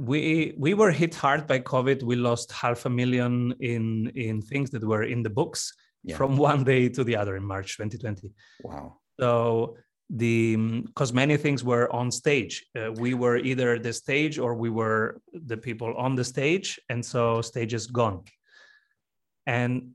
we 0.01 0.55
we 0.57 0.73
were 0.73 0.91
hit 0.91 1.15
hard 1.15 1.47
by 1.47 1.59
covid. 1.59 2.03
We 2.03 2.17
lost 2.17 2.51
half 2.53 2.87
a 2.87 2.91
million 2.91 3.55
in 3.61 4.11
in 4.15 4.41
things 4.41 4.71
that 4.71 4.83
were 4.83 5.03
in 5.03 5.23
the 5.23 5.29
books 5.31 5.75
yeah. 6.03 6.17
from 6.17 6.37
one 6.51 6.65
day 6.65 6.89
to 6.89 7.05
the 7.05 7.17
other 7.17 7.37
in 7.37 7.45
march 7.45 7.77
2020 7.77 8.33
wow. 8.63 8.97
So 9.21 9.77
the 10.09 10.57
because 10.87 11.13
many 11.13 11.37
things 11.37 11.63
were 11.63 11.93
on 11.93 12.11
stage. 12.11 12.65
Uh, 12.77 12.93
we 12.93 13.15
were 13.15 13.37
either 13.37 13.79
the 13.79 13.93
stage 13.93 14.39
or 14.39 14.55
we 14.55 14.71
were 14.71 15.21
the 15.33 15.57
people 15.57 15.95
on 15.97 16.17
the 16.17 16.25
stage 16.25 16.81
and 16.89 17.05
so 17.05 17.43
stage 17.43 17.75
is 17.75 17.87
gone. 17.87 18.23
And 19.47 19.93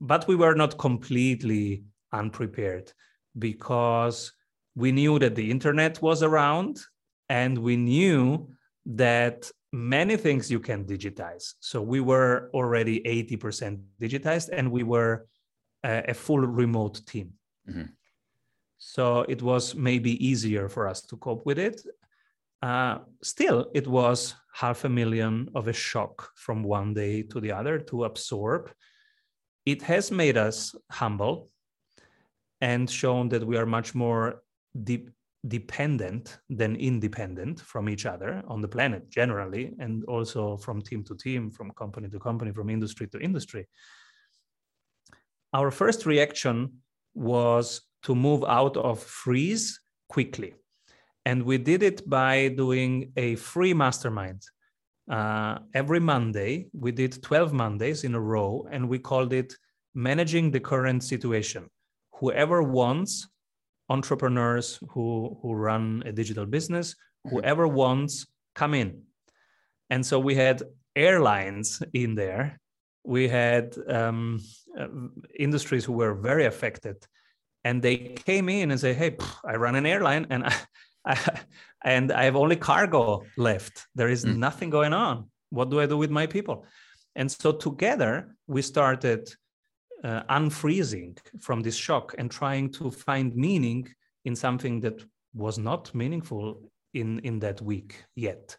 but 0.00 0.28
we 0.28 0.36
were 0.36 0.54
not 0.54 0.78
completely 0.78 1.82
unprepared 2.12 2.92
because 3.38 4.32
we 4.76 4.92
knew 4.92 5.18
that 5.18 5.34
the 5.34 5.50
internet 5.50 6.00
was 6.00 6.22
around 6.22 6.78
and 7.28 7.58
we 7.58 7.76
knew 7.76 8.48
that 8.88 9.50
many 9.72 10.16
things 10.16 10.50
you 10.50 10.60
can 10.60 10.84
digitize. 10.84 11.54
So 11.60 11.82
we 11.82 12.00
were 12.00 12.50
already 12.54 13.00
80% 13.00 13.80
digitized 14.00 14.48
and 14.50 14.72
we 14.72 14.82
were 14.82 15.26
a, 15.84 16.04
a 16.08 16.14
full 16.14 16.40
remote 16.40 17.04
team. 17.06 17.34
Mm-hmm. 17.68 17.84
So 18.78 19.20
it 19.28 19.42
was 19.42 19.74
maybe 19.74 20.24
easier 20.24 20.68
for 20.68 20.88
us 20.88 21.02
to 21.02 21.16
cope 21.16 21.44
with 21.44 21.58
it. 21.58 21.82
Uh, 22.62 22.98
still, 23.22 23.70
it 23.74 23.86
was 23.86 24.34
half 24.54 24.84
a 24.84 24.88
million 24.88 25.48
of 25.54 25.68
a 25.68 25.72
shock 25.72 26.30
from 26.34 26.62
one 26.62 26.94
day 26.94 27.22
to 27.22 27.40
the 27.40 27.52
other 27.52 27.78
to 27.78 28.04
absorb. 28.04 28.70
It 29.66 29.82
has 29.82 30.10
made 30.10 30.36
us 30.36 30.74
humble 30.90 31.50
and 32.60 32.88
shown 32.90 33.28
that 33.28 33.46
we 33.46 33.56
are 33.56 33.66
much 33.66 33.94
more 33.94 34.42
deep, 34.84 35.10
dependent 35.46 36.38
than 36.50 36.74
independent 36.76 37.60
from 37.60 37.88
each 37.88 38.06
other 38.06 38.42
on 38.48 38.60
the 38.60 38.68
planet 38.68 39.08
generally, 39.08 39.72
and 39.78 40.04
also 40.04 40.56
from 40.56 40.82
team 40.82 41.04
to 41.04 41.14
team, 41.16 41.50
from 41.50 41.70
company 41.72 42.08
to 42.08 42.18
company, 42.18 42.52
from 42.52 42.70
industry 42.70 43.06
to 43.08 43.18
industry. 43.20 43.66
Our 45.52 45.70
first 45.70 46.06
reaction 46.06 46.82
was 47.14 47.82
to 48.02 48.14
move 48.14 48.44
out 48.44 48.76
of 48.76 49.00
freeze 49.00 49.80
quickly. 50.08 50.54
And 51.24 51.42
we 51.44 51.58
did 51.58 51.82
it 51.82 52.08
by 52.08 52.48
doing 52.48 53.12
a 53.16 53.36
free 53.36 53.74
mastermind 53.74 54.42
uh, 55.10 55.58
every 55.74 56.00
Monday. 56.00 56.68
We 56.72 56.92
did 56.92 57.22
12 57.22 57.52
Mondays 57.52 58.04
in 58.04 58.14
a 58.14 58.20
row, 58.20 58.66
and 58.70 58.88
we 58.88 58.98
called 58.98 59.32
it 59.32 59.54
Managing 59.94 60.50
the 60.50 60.60
Current 60.60 61.02
Situation. 61.02 61.68
Whoever 62.14 62.62
wants, 62.62 63.28
entrepreneurs 63.88 64.78
who, 64.90 65.38
who 65.42 65.54
run 65.54 66.02
a 66.06 66.12
digital 66.12 66.46
business, 66.46 66.94
mm-hmm. 66.94 67.36
whoever 67.36 67.66
wants, 67.66 68.26
come 68.54 68.74
in. 68.74 69.02
And 69.90 70.04
so 70.04 70.18
we 70.18 70.34
had 70.34 70.62
airlines 70.94 71.82
in 71.92 72.14
there. 72.14 72.60
We 73.04 73.28
had 73.28 73.76
um, 73.88 74.40
uh, 74.78 74.88
industries 75.38 75.84
who 75.84 75.94
were 75.94 76.14
very 76.14 76.46
affected. 76.46 76.96
And 77.64 77.82
they 77.82 77.96
came 77.96 78.48
in 78.48 78.70
and 78.70 78.80
say, 78.80 78.92
hey, 78.92 79.12
pff, 79.12 79.36
I 79.44 79.56
run 79.56 79.74
an 79.74 79.86
airline 79.86 80.26
and 80.30 80.44
I, 80.44 80.54
I, 81.04 81.40
and 81.84 82.12
I 82.12 82.24
have 82.24 82.36
only 82.36 82.56
cargo 82.56 83.24
left. 83.36 83.86
There 83.94 84.08
is 84.08 84.24
mm. 84.24 84.36
nothing 84.36 84.70
going 84.70 84.92
on. 84.92 85.30
What 85.50 85.70
do 85.70 85.80
I 85.80 85.86
do 85.86 85.96
with 85.96 86.10
my 86.10 86.26
people? 86.26 86.66
And 87.16 87.30
so 87.30 87.52
together 87.52 88.36
we 88.46 88.62
started 88.62 89.28
uh, 90.04 90.22
unfreezing 90.30 91.18
from 91.40 91.60
this 91.60 91.76
shock 91.76 92.14
and 92.18 92.30
trying 92.30 92.70
to 92.72 92.90
find 92.90 93.34
meaning 93.34 93.88
in 94.24 94.36
something 94.36 94.80
that 94.80 95.04
was 95.34 95.58
not 95.58 95.94
meaningful 95.94 96.70
in 96.94 97.18
in 97.20 97.38
that 97.40 97.60
week 97.60 98.04
yet. 98.14 98.56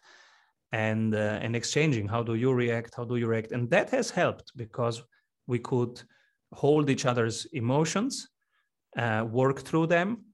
And 0.72 1.14
uh, 1.14 1.38
and 1.42 1.56
exchanging 1.56 2.08
how 2.08 2.22
do 2.22 2.34
you 2.34 2.52
react? 2.52 2.94
How 2.96 3.04
do 3.04 3.16
you 3.16 3.26
react? 3.26 3.52
And 3.52 3.68
that 3.70 3.90
has 3.90 4.10
helped 4.10 4.52
because 4.56 5.02
we 5.46 5.58
could 5.58 6.02
hold 6.52 6.90
each 6.90 7.06
other's 7.06 7.46
emotions 7.52 8.28
uh, 8.96 9.24
work 9.30 9.60
through 9.60 9.86
them 9.86 10.24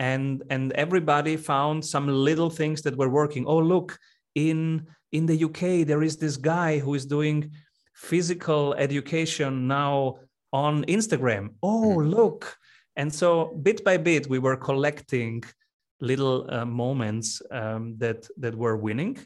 and 0.00 0.42
and 0.50 0.72
everybody 0.72 1.36
found 1.36 1.84
some 1.84 2.08
little 2.08 2.50
things 2.50 2.82
that 2.82 2.96
were 2.96 3.08
working. 3.08 3.46
Oh 3.46 3.58
look 3.58 3.98
in 4.34 4.86
in 5.12 5.26
the 5.26 5.44
uk 5.44 5.60
there 5.86 6.02
is 6.02 6.16
this 6.16 6.36
guy 6.36 6.78
who 6.78 6.94
is 6.94 7.06
doing 7.06 7.50
physical 7.94 8.74
education 8.74 9.68
now 9.68 10.16
on 10.54 10.84
instagram 10.84 11.44
oh 11.62 11.96
mm. 11.98 12.10
look 12.16 12.56
and 12.96 13.12
so 13.12 13.58
bit 13.62 13.84
by 13.84 13.96
bit 13.96 14.26
we 14.28 14.38
were 14.38 14.56
collecting 14.56 15.42
little 16.00 16.46
uh, 16.50 16.64
moments 16.64 17.42
um, 17.50 17.82
that 17.98 18.20
that 18.42 18.54
were 18.54 18.76
winning 18.76 19.18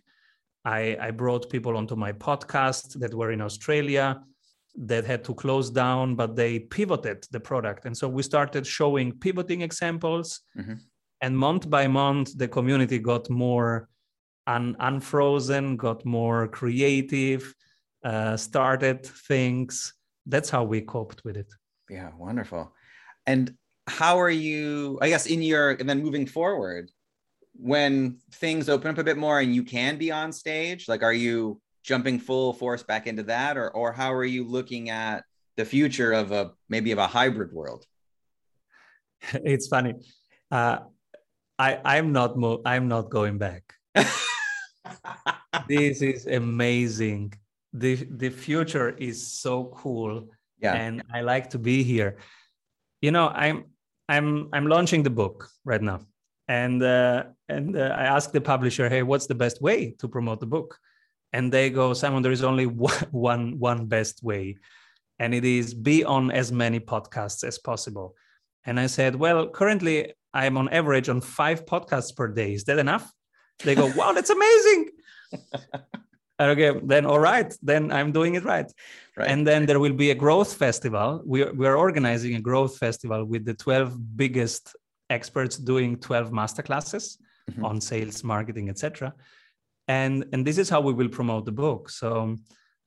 I, 0.64 0.96
I 1.00 1.10
brought 1.12 1.48
people 1.48 1.76
onto 1.76 1.96
my 1.96 2.12
podcast 2.12 2.98
that 3.00 3.14
were 3.14 3.30
in 3.32 3.40
australia 3.40 4.06
that 4.78 5.04
had 5.04 5.24
to 5.24 5.34
close 5.34 5.70
down, 5.70 6.14
but 6.14 6.36
they 6.36 6.60
pivoted 6.60 7.26
the 7.30 7.40
product. 7.40 7.84
And 7.84 7.96
so 7.96 8.08
we 8.08 8.22
started 8.22 8.66
showing 8.66 9.12
pivoting 9.12 9.62
examples. 9.62 10.40
Mm-hmm. 10.56 10.74
And 11.20 11.36
month 11.36 11.68
by 11.68 11.88
month, 11.88 12.38
the 12.38 12.46
community 12.46 12.98
got 13.00 13.28
more 13.28 13.88
un- 14.46 14.76
unfrozen, 14.78 15.76
got 15.76 16.04
more 16.04 16.46
creative, 16.46 17.52
uh, 18.04 18.36
started 18.36 19.04
things. 19.04 19.94
That's 20.28 20.50
how 20.50 20.64
we 20.64 20.82
coped 20.82 21.24
with 21.24 21.36
it. 21.36 21.52
Yeah, 21.90 22.10
wonderful. 22.16 22.72
And 23.26 23.54
how 23.86 24.20
are 24.20 24.30
you, 24.30 24.98
I 25.02 25.08
guess, 25.08 25.26
in 25.26 25.42
your, 25.42 25.70
and 25.70 25.88
then 25.88 26.02
moving 26.02 26.26
forward, 26.26 26.90
when 27.54 28.18
things 28.32 28.68
open 28.68 28.90
up 28.90 28.98
a 28.98 29.04
bit 29.04 29.16
more 29.16 29.40
and 29.40 29.54
you 29.54 29.64
can 29.64 29.96
be 29.98 30.12
on 30.12 30.32
stage, 30.32 30.86
like, 30.88 31.02
are 31.02 31.12
you, 31.12 31.60
jumping 31.88 32.18
full 32.18 32.52
force 32.52 32.82
back 32.82 33.06
into 33.06 33.22
that? 33.24 33.56
Or 33.56 33.70
or 33.70 33.92
how 33.92 34.12
are 34.12 34.24
you 34.24 34.44
looking 34.44 34.90
at 34.90 35.24
the 35.56 35.64
future 35.64 36.12
of 36.12 36.32
a 36.32 36.52
maybe 36.68 36.92
of 36.92 36.98
a 36.98 37.06
hybrid 37.06 37.52
world? 37.52 37.84
It's 39.32 39.66
funny. 39.66 39.94
Uh, 40.50 40.78
i 41.58 41.80
i'm 41.84 42.12
not 42.12 42.36
mo- 42.36 42.62
i'm 42.64 42.86
not 42.88 43.10
going 43.10 43.38
back. 43.38 43.64
This 45.68 46.00
is 46.00 46.26
amazing 46.26 47.34
the 47.72 47.96
the 48.10 48.30
future 48.30 48.90
is 48.90 49.26
so 49.26 49.64
cool 49.76 50.28
yeah. 50.60 50.74
and 50.74 51.02
i 51.12 51.20
like 51.20 51.50
to 51.50 51.58
be 51.58 51.82
here. 51.82 52.16
You 53.00 53.10
know 53.10 53.28
i'm 53.28 53.64
i'm 54.08 54.48
i'm 54.52 54.66
launching 54.66 55.02
the 55.02 55.10
book 55.10 55.48
right 55.64 55.82
now. 55.82 56.00
And 56.48 56.82
uh, 56.82 57.24
and 57.48 57.76
uh, 57.76 57.94
i 57.96 58.04
asked 58.04 58.32
the 58.32 58.40
publisher 58.40 58.88
hey 58.88 59.02
what's 59.02 59.26
the 59.26 59.34
best 59.34 59.60
way 59.60 59.94
to 59.98 60.08
promote 60.08 60.40
the 60.40 60.46
book? 60.46 60.78
And 61.32 61.52
they 61.52 61.70
go 61.70 61.92
simon 61.92 62.22
there 62.22 62.32
is 62.32 62.42
only 62.42 62.66
one 63.10 63.58
one 63.58 63.86
best 63.86 64.22
way 64.22 64.56
and 65.18 65.34
it 65.34 65.44
is 65.44 65.74
be 65.74 66.04
on 66.04 66.30
as 66.30 66.50
many 66.52 66.80
podcasts 66.80 67.44
as 67.44 67.58
possible. 67.58 68.14
And 68.64 68.80
i 68.80 68.86
said 68.86 69.14
well 69.14 69.48
currently 69.48 70.14
i'm 70.32 70.56
on 70.56 70.68
average 70.70 71.08
on 71.08 71.20
five 71.20 71.66
podcasts 71.66 72.16
per 72.16 72.28
day. 72.28 72.54
Is 72.54 72.64
that 72.64 72.78
enough? 72.78 73.12
They 73.62 73.74
go 73.74 73.92
wow 73.94 74.12
that's 74.12 74.30
amazing 74.30 74.90
okay 76.40 76.72
then 76.84 77.04
all 77.04 77.18
right 77.18 77.54
then 77.62 77.90
i'm 77.90 78.12
doing 78.12 78.34
it 78.34 78.44
right. 78.44 78.70
right. 79.16 79.28
And 79.28 79.46
then 79.46 79.66
there 79.66 79.80
will 79.80 79.92
be 79.92 80.10
a 80.10 80.14
growth 80.14 80.54
festival. 80.54 81.22
We 81.24 81.42
are, 81.42 81.52
we 81.52 81.66
are 81.66 81.76
organizing 81.76 82.36
a 82.36 82.40
growth 82.40 82.78
festival 82.78 83.24
with 83.24 83.44
the 83.44 83.54
12 83.54 84.16
biggest 84.16 84.76
experts 85.10 85.56
doing 85.56 85.98
12 85.98 86.30
masterclasses 86.30 87.18
mm-hmm. 87.50 87.64
on 87.64 87.80
sales 87.80 88.22
marketing 88.22 88.68
etc 88.68 89.14
and 89.88 90.26
and 90.32 90.46
this 90.46 90.58
is 90.58 90.68
how 90.68 90.80
we 90.80 90.92
will 90.92 91.08
promote 91.08 91.46
the 91.46 91.52
book. 91.52 91.88
So 91.90 92.36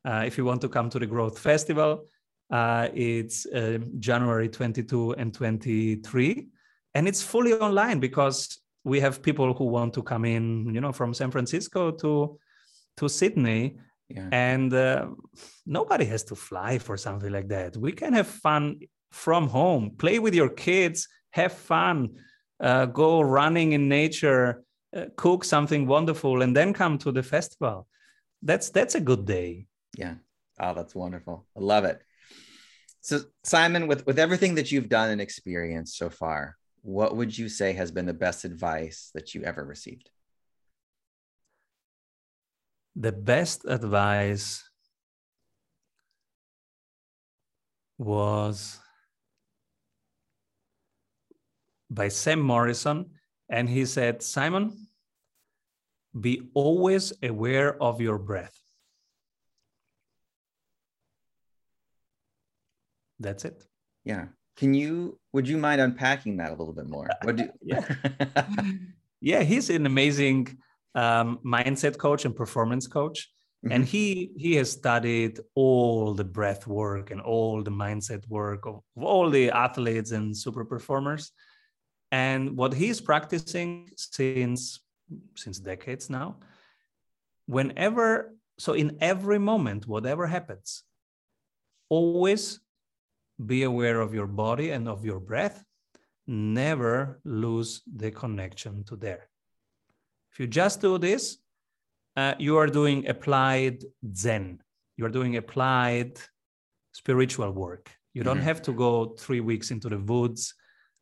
uh, 0.05 0.23
if 0.25 0.37
you 0.37 0.45
want 0.45 0.61
to 0.61 0.69
come 0.69 0.89
to 0.89 0.99
the 0.99 1.07
growth 1.07 1.37
festival 1.39 2.05
uh, 2.51 2.89
it's 2.93 3.45
uh, 3.47 3.79
january 3.99 4.49
22 4.49 5.13
and 5.13 5.33
23 5.33 6.47
and 6.93 7.07
it's 7.07 7.21
fully 7.21 7.53
online 7.53 7.99
because 7.99 8.59
we 8.83 8.99
have 8.99 9.21
people 9.21 9.53
who 9.53 9.65
want 9.65 9.93
to 9.93 10.03
come 10.03 10.25
in 10.25 10.73
you 10.73 10.81
know 10.81 10.91
from 10.91 11.13
san 11.13 11.31
francisco 11.31 11.91
to 11.91 12.37
to 13.01 13.09
sydney 13.09 13.75
yeah. 14.15 14.29
and 14.31 14.73
uh, 14.73 15.07
nobody 15.65 16.05
has 16.05 16.23
to 16.25 16.35
fly 16.35 16.77
for 16.77 16.97
something 16.97 17.31
like 17.31 17.47
that. 17.49 17.77
We 17.77 17.91
can 17.91 18.13
have 18.13 18.27
fun 18.27 18.79
from 19.11 19.47
home. 19.47 19.91
Play 19.97 20.19
with 20.19 20.35
your 20.35 20.49
kids 20.49 21.07
have 21.31 21.53
fun 21.53 22.09
uh, 22.59 22.85
go 22.85 23.21
running 23.21 23.71
in 23.73 23.89
nature 23.89 24.63
uh, 24.95 25.05
cook 25.15 25.43
something 25.43 25.87
wonderful 25.87 26.41
and 26.41 26.55
then 26.55 26.73
come 26.73 26.97
to 26.99 27.11
the 27.11 27.23
festival. 27.23 27.87
That's 28.43 28.69
that's 28.69 28.95
a 28.95 29.01
good 29.09 29.25
day. 29.25 29.67
Yeah. 29.97 30.15
Oh 30.59 30.73
that's 30.73 30.93
wonderful. 30.93 31.45
I 31.57 31.59
love 31.61 31.85
it. 31.85 32.01
So 33.01 33.21
simon 33.43 33.87
with 33.87 34.05
with 34.05 34.19
everything 34.19 34.55
that 34.55 34.71
you've 34.71 34.89
done 34.89 35.09
and 35.09 35.21
experienced 35.21 35.97
so 35.97 36.09
far 36.09 36.57
what 36.83 37.15
would 37.15 37.37
you 37.37 37.47
say 37.47 37.73
has 37.73 37.91
been 37.91 38.07
the 38.07 38.13
best 38.13 38.43
advice 38.43 39.11
that 39.13 39.35
you 39.35 39.43
ever 39.43 39.63
received 39.63 40.09
the 42.95 43.11
best 43.11 43.65
advice 43.65 44.63
was 47.97 48.79
by 51.89 52.07
sam 52.07 52.41
morrison 52.41 53.05
and 53.49 53.69
he 53.69 53.85
said, 53.85 54.23
Simon, 54.23 54.87
be 56.19 56.49
always 56.53 57.13
aware 57.21 57.81
of 57.81 58.01
your 58.01 58.17
breath. 58.17 58.57
That's 63.19 63.45
it. 63.45 63.63
Yeah. 64.03 64.27
Can 64.57 64.73
you, 64.73 65.19
would 65.33 65.47
you 65.47 65.57
mind 65.57 65.81
unpacking 65.81 66.37
that 66.37 66.49
a 66.49 66.55
little 66.55 66.73
bit 66.73 66.87
more? 66.87 67.09
What 67.23 67.35
do 67.35 67.49
yeah. 67.61 67.85
yeah, 69.21 69.43
he's 69.43 69.69
an 69.69 69.85
amazing 69.85 70.57
um, 70.95 71.39
mindset 71.45 71.97
coach 71.97 72.25
and 72.25 72.35
performance 72.35 72.87
coach. 72.87 73.29
Mm-hmm. 73.65 73.71
And 73.73 73.85
he 73.85 74.31
he 74.37 74.55
has 74.55 74.71
studied 74.71 75.39
all 75.53 76.13
the 76.15 76.23
breath 76.23 76.65
work 76.65 77.11
and 77.11 77.21
all 77.21 77.61
the 77.61 77.71
mindset 77.71 78.27
work 78.27 78.65
of, 78.65 78.81
of 78.97 79.03
all 79.03 79.29
the 79.29 79.51
athletes 79.51 80.11
and 80.11 80.35
super 80.35 80.65
performers 80.65 81.31
and 82.11 82.57
what 82.57 82.73
he's 82.73 82.99
practicing 82.99 83.89
since 83.95 84.79
since 85.35 85.59
decades 85.59 86.09
now 86.09 86.37
whenever 87.45 88.33
so 88.57 88.73
in 88.73 88.97
every 89.01 89.39
moment 89.39 89.87
whatever 89.87 90.27
happens 90.27 90.83
always 91.89 92.59
be 93.45 93.63
aware 93.63 93.99
of 93.99 94.13
your 94.13 94.27
body 94.27 94.71
and 94.71 94.87
of 94.87 95.03
your 95.03 95.19
breath 95.19 95.63
never 96.27 97.19
lose 97.25 97.81
the 97.95 98.11
connection 98.11 98.83
to 98.83 98.95
there 98.95 99.30
if 100.31 100.39
you 100.39 100.47
just 100.47 100.81
do 100.81 100.97
this 100.97 101.37
uh, 102.17 102.33
you 102.39 102.57
are 102.57 102.67
doing 102.67 103.07
applied 103.07 103.83
zen. 104.15 104.59
You're 104.97 105.09
doing 105.09 105.37
applied 105.37 106.19
spiritual 106.91 107.51
work. 107.51 107.89
You 108.13 108.23
don't 108.23 108.37
mm-hmm. 108.37 108.45
have 108.45 108.61
to 108.63 108.73
go 108.73 109.15
three 109.17 109.39
weeks 109.39 109.71
into 109.71 109.89
the 109.89 109.97
woods 109.97 110.53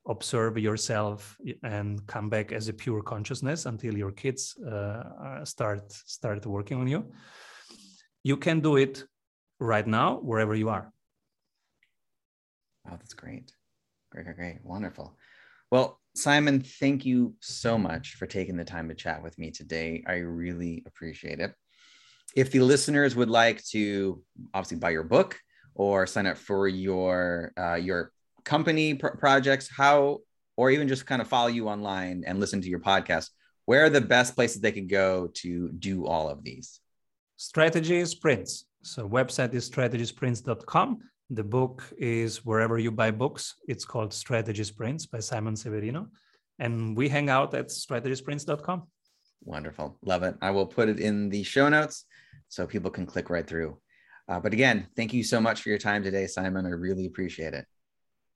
observe 0.07 0.57
yourself 0.57 1.37
and 1.61 2.05
come 2.07 2.29
back 2.29 2.51
as 2.51 2.67
a 2.67 2.73
pure 2.73 3.01
consciousness 3.01 3.65
until 3.65 3.95
your 3.95 4.11
kids 4.11 4.57
uh, 4.57 5.43
start 5.43 5.91
start 5.91 6.45
working 6.45 6.79
on 6.79 6.87
you. 6.87 7.11
You 8.23 8.37
can 8.37 8.59
do 8.59 8.77
it 8.77 9.03
right 9.59 9.85
now 9.85 10.19
wherever 10.21 10.55
you 10.55 10.69
are. 10.69 10.91
Wow 12.85 12.97
that's 12.97 13.13
great. 13.13 13.53
Great 14.11 14.25
great 14.25 14.37
great. 14.37 14.57
Wonderful 14.63 15.15
well 15.71 15.99
simon 16.15 16.61
thank 16.61 17.05
you 17.05 17.33
so 17.39 17.77
much 17.77 18.15
for 18.15 18.25
taking 18.25 18.57
the 18.57 18.65
time 18.65 18.89
to 18.89 18.95
chat 18.95 19.21
with 19.23 19.37
me 19.37 19.51
today 19.51 20.03
i 20.07 20.15
really 20.15 20.83
appreciate 20.85 21.39
it 21.39 21.53
if 22.35 22.51
the 22.51 22.59
listeners 22.59 23.15
would 23.15 23.29
like 23.29 23.63
to 23.65 24.21
obviously 24.53 24.77
buy 24.77 24.91
your 24.91 25.03
book 25.03 25.39
or 25.75 26.05
sign 26.05 26.27
up 26.27 26.37
for 26.37 26.67
your 26.67 27.53
uh, 27.57 27.75
your 27.75 28.11
company 28.43 28.95
pr- 28.95 29.17
projects, 29.17 29.69
how 29.75 30.19
or 30.57 30.71
even 30.71 30.87
just 30.87 31.05
kind 31.05 31.21
of 31.21 31.27
follow 31.27 31.47
you 31.47 31.69
online 31.69 32.23
and 32.27 32.39
listen 32.39 32.61
to 32.61 32.69
your 32.69 32.79
podcast, 32.79 33.29
where 33.65 33.85
are 33.85 33.89
the 33.89 34.01
best 34.01 34.35
places 34.35 34.61
they 34.61 34.71
could 34.71 34.89
go 34.89 35.29
to 35.33 35.69
do 35.69 36.05
all 36.05 36.29
of 36.29 36.43
these? 36.43 36.81
Strategy 37.37 38.03
Sprints. 38.05 38.65
So 38.81 39.07
website 39.07 39.53
is 39.53 39.69
strategysprints.com. 39.69 40.99
The 41.29 41.43
book 41.43 41.83
is 41.97 42.43
wherever 42.45 42.79
you 42.79 42.91
buy 42.91 43.11
books. 43.11 43.55
It's 43.67 43.85
called 43.85 44.13
Strategy 44.13 44.63
Sprints 44.63 45.05
by 45.05 45.19
Simon 45.19 45.55
Severino. 45.55 46.07
And 46.57 46.97
we 46.97 47.07
hang 47.07 47.29
out 47.29 47.53
at 47.53 47.67
strategysprints.com. 47.67 48.83
Wonderful. 49.43 49.97
Love 50.03 50.23
it. 50.23 50.35
I 50.41 50.51
will 50.51 50.65
put 50.65 50.89
it 50.89 50.99
in 50.99 51.29
the 51.29 51.43
show 51.43 51.69
notes 51.69 52.05
so 52.49 52.65
people 52.65 52.91
can 52.91 53.05
click 53.05 53.29
right 53.29 53.45
through. 53.45 53.77
Uh, 54.27 54.39
but 54.39 54.53
again, 54.53 54.87
thank 54.95 55.13
you 55.13 55.23
so 55.23 55.39
much 55.39 55.61
for 55.61 55.69
your 55.69 55.77
time 55.77 56.03
today, 56.03 56.27
Simon. 56.27 56.65
I 56.65 56.69
really 56.69 57.05
appreciate 57.05 57.53
it. 57.53 57.65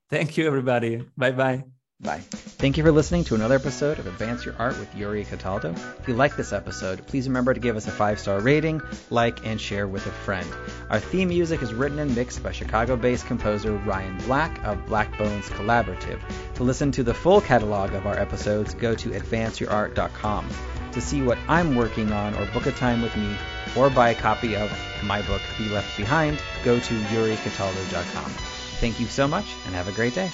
Thank 0.09 0.37
you, 0.37 0.47
everybody. 0.47 1.03
Bye 1.17 1.31
bye. 1.31 1.63
Bye. 2.03 2.19
Thank 2.19 2.77
you 2.77 2.83
for 2.83 2.91
listening 2.91 3.23
to 3.25 3.35
another 3.35 3.55
episode 3.55 3.97
of 3.97 4.07
Advance 4.07 4.43
Your 4.43 4.55
Art 4.59 4.77
with 4.77 4.93
Yuri 4.93 5.23
Cataldo. 5.23 5.71
If 5.71 6.07
you 6.07 6.13
like 6.15 6.35
this 6.35 6.51
episode, 6.51 7.07
please 7.07 7.29
remember 7.29 7.53
to 7.53 7.59
give 7.61 7.77
us 7.77 7.87
a 7.87 7.91
five 7.91 8.19
star 8.19 8.41
rating, 8.41 8.81
like, 9.09 9.45
and 9.45 9.59
share 9.59 9.87
with 9.87 10.05
a 10.05 10.11
friend. 10.11 10.47
Our 10.89 10.99
theme 10.99 11.29
music 11.29 11.61
is 11.61 11.73
written 11.73 11.99
and 11.99 12.13
mixed 12.13 12.43
by 12.43 12.51
Chicago 12.51 12.97
based 12.97 13.25
composer 13.25 13.71
Ryan 13.71 14.17
Black 14.25 14.61
of 14.65 14.85
Black 14.85 15.17
Bones 15.17 15.49
Collaborative. 15.49 16.19
To 16.55 16.63
listen 16.63 16.91
to 16.91 17.03
the 17.03 17.13
full 17.13 17.39
catalog 17.39 17.93
of 17.93 18.05
our 18.05 18.19
episodes, 18.19 18.73
go 18.73 18.95
to 18.95 19.09
advanceyourart.com. 19.09 20.49
To 20.91 21.01
see 21.01 21.21
what 21.21 21.37
I'm 21.47 21.75
working 21.75 22.11
on 22.11 22.35
or 22.35 22.45
book 22.47 22.65
a 22.65 22.71
time 22.73 23.01
with 23.01 23.15
me 23.15 23.35
or 23.77 23.89
buy 23.89 24.09
a 24.09 24.15
copy 24.15 24.55
of 24.55 24.69
my 25.03 25.21
book, 25.21 25.41
Be 25.57 25.69
Left 25.69 25.95
Behind, 25.97 26.37
go 26.65 26.79
to 26.79 26.93
yuricataldo.com. 26.93 28.31
Thank 28.79 28.99
you 28.99 29.07
so 29.07 29.25
much 29.27 29.45
and 29.65 29.73
have 29.73 29.87
a 29.87 29.93
great 29.93 30.13
day. 30.13 30.29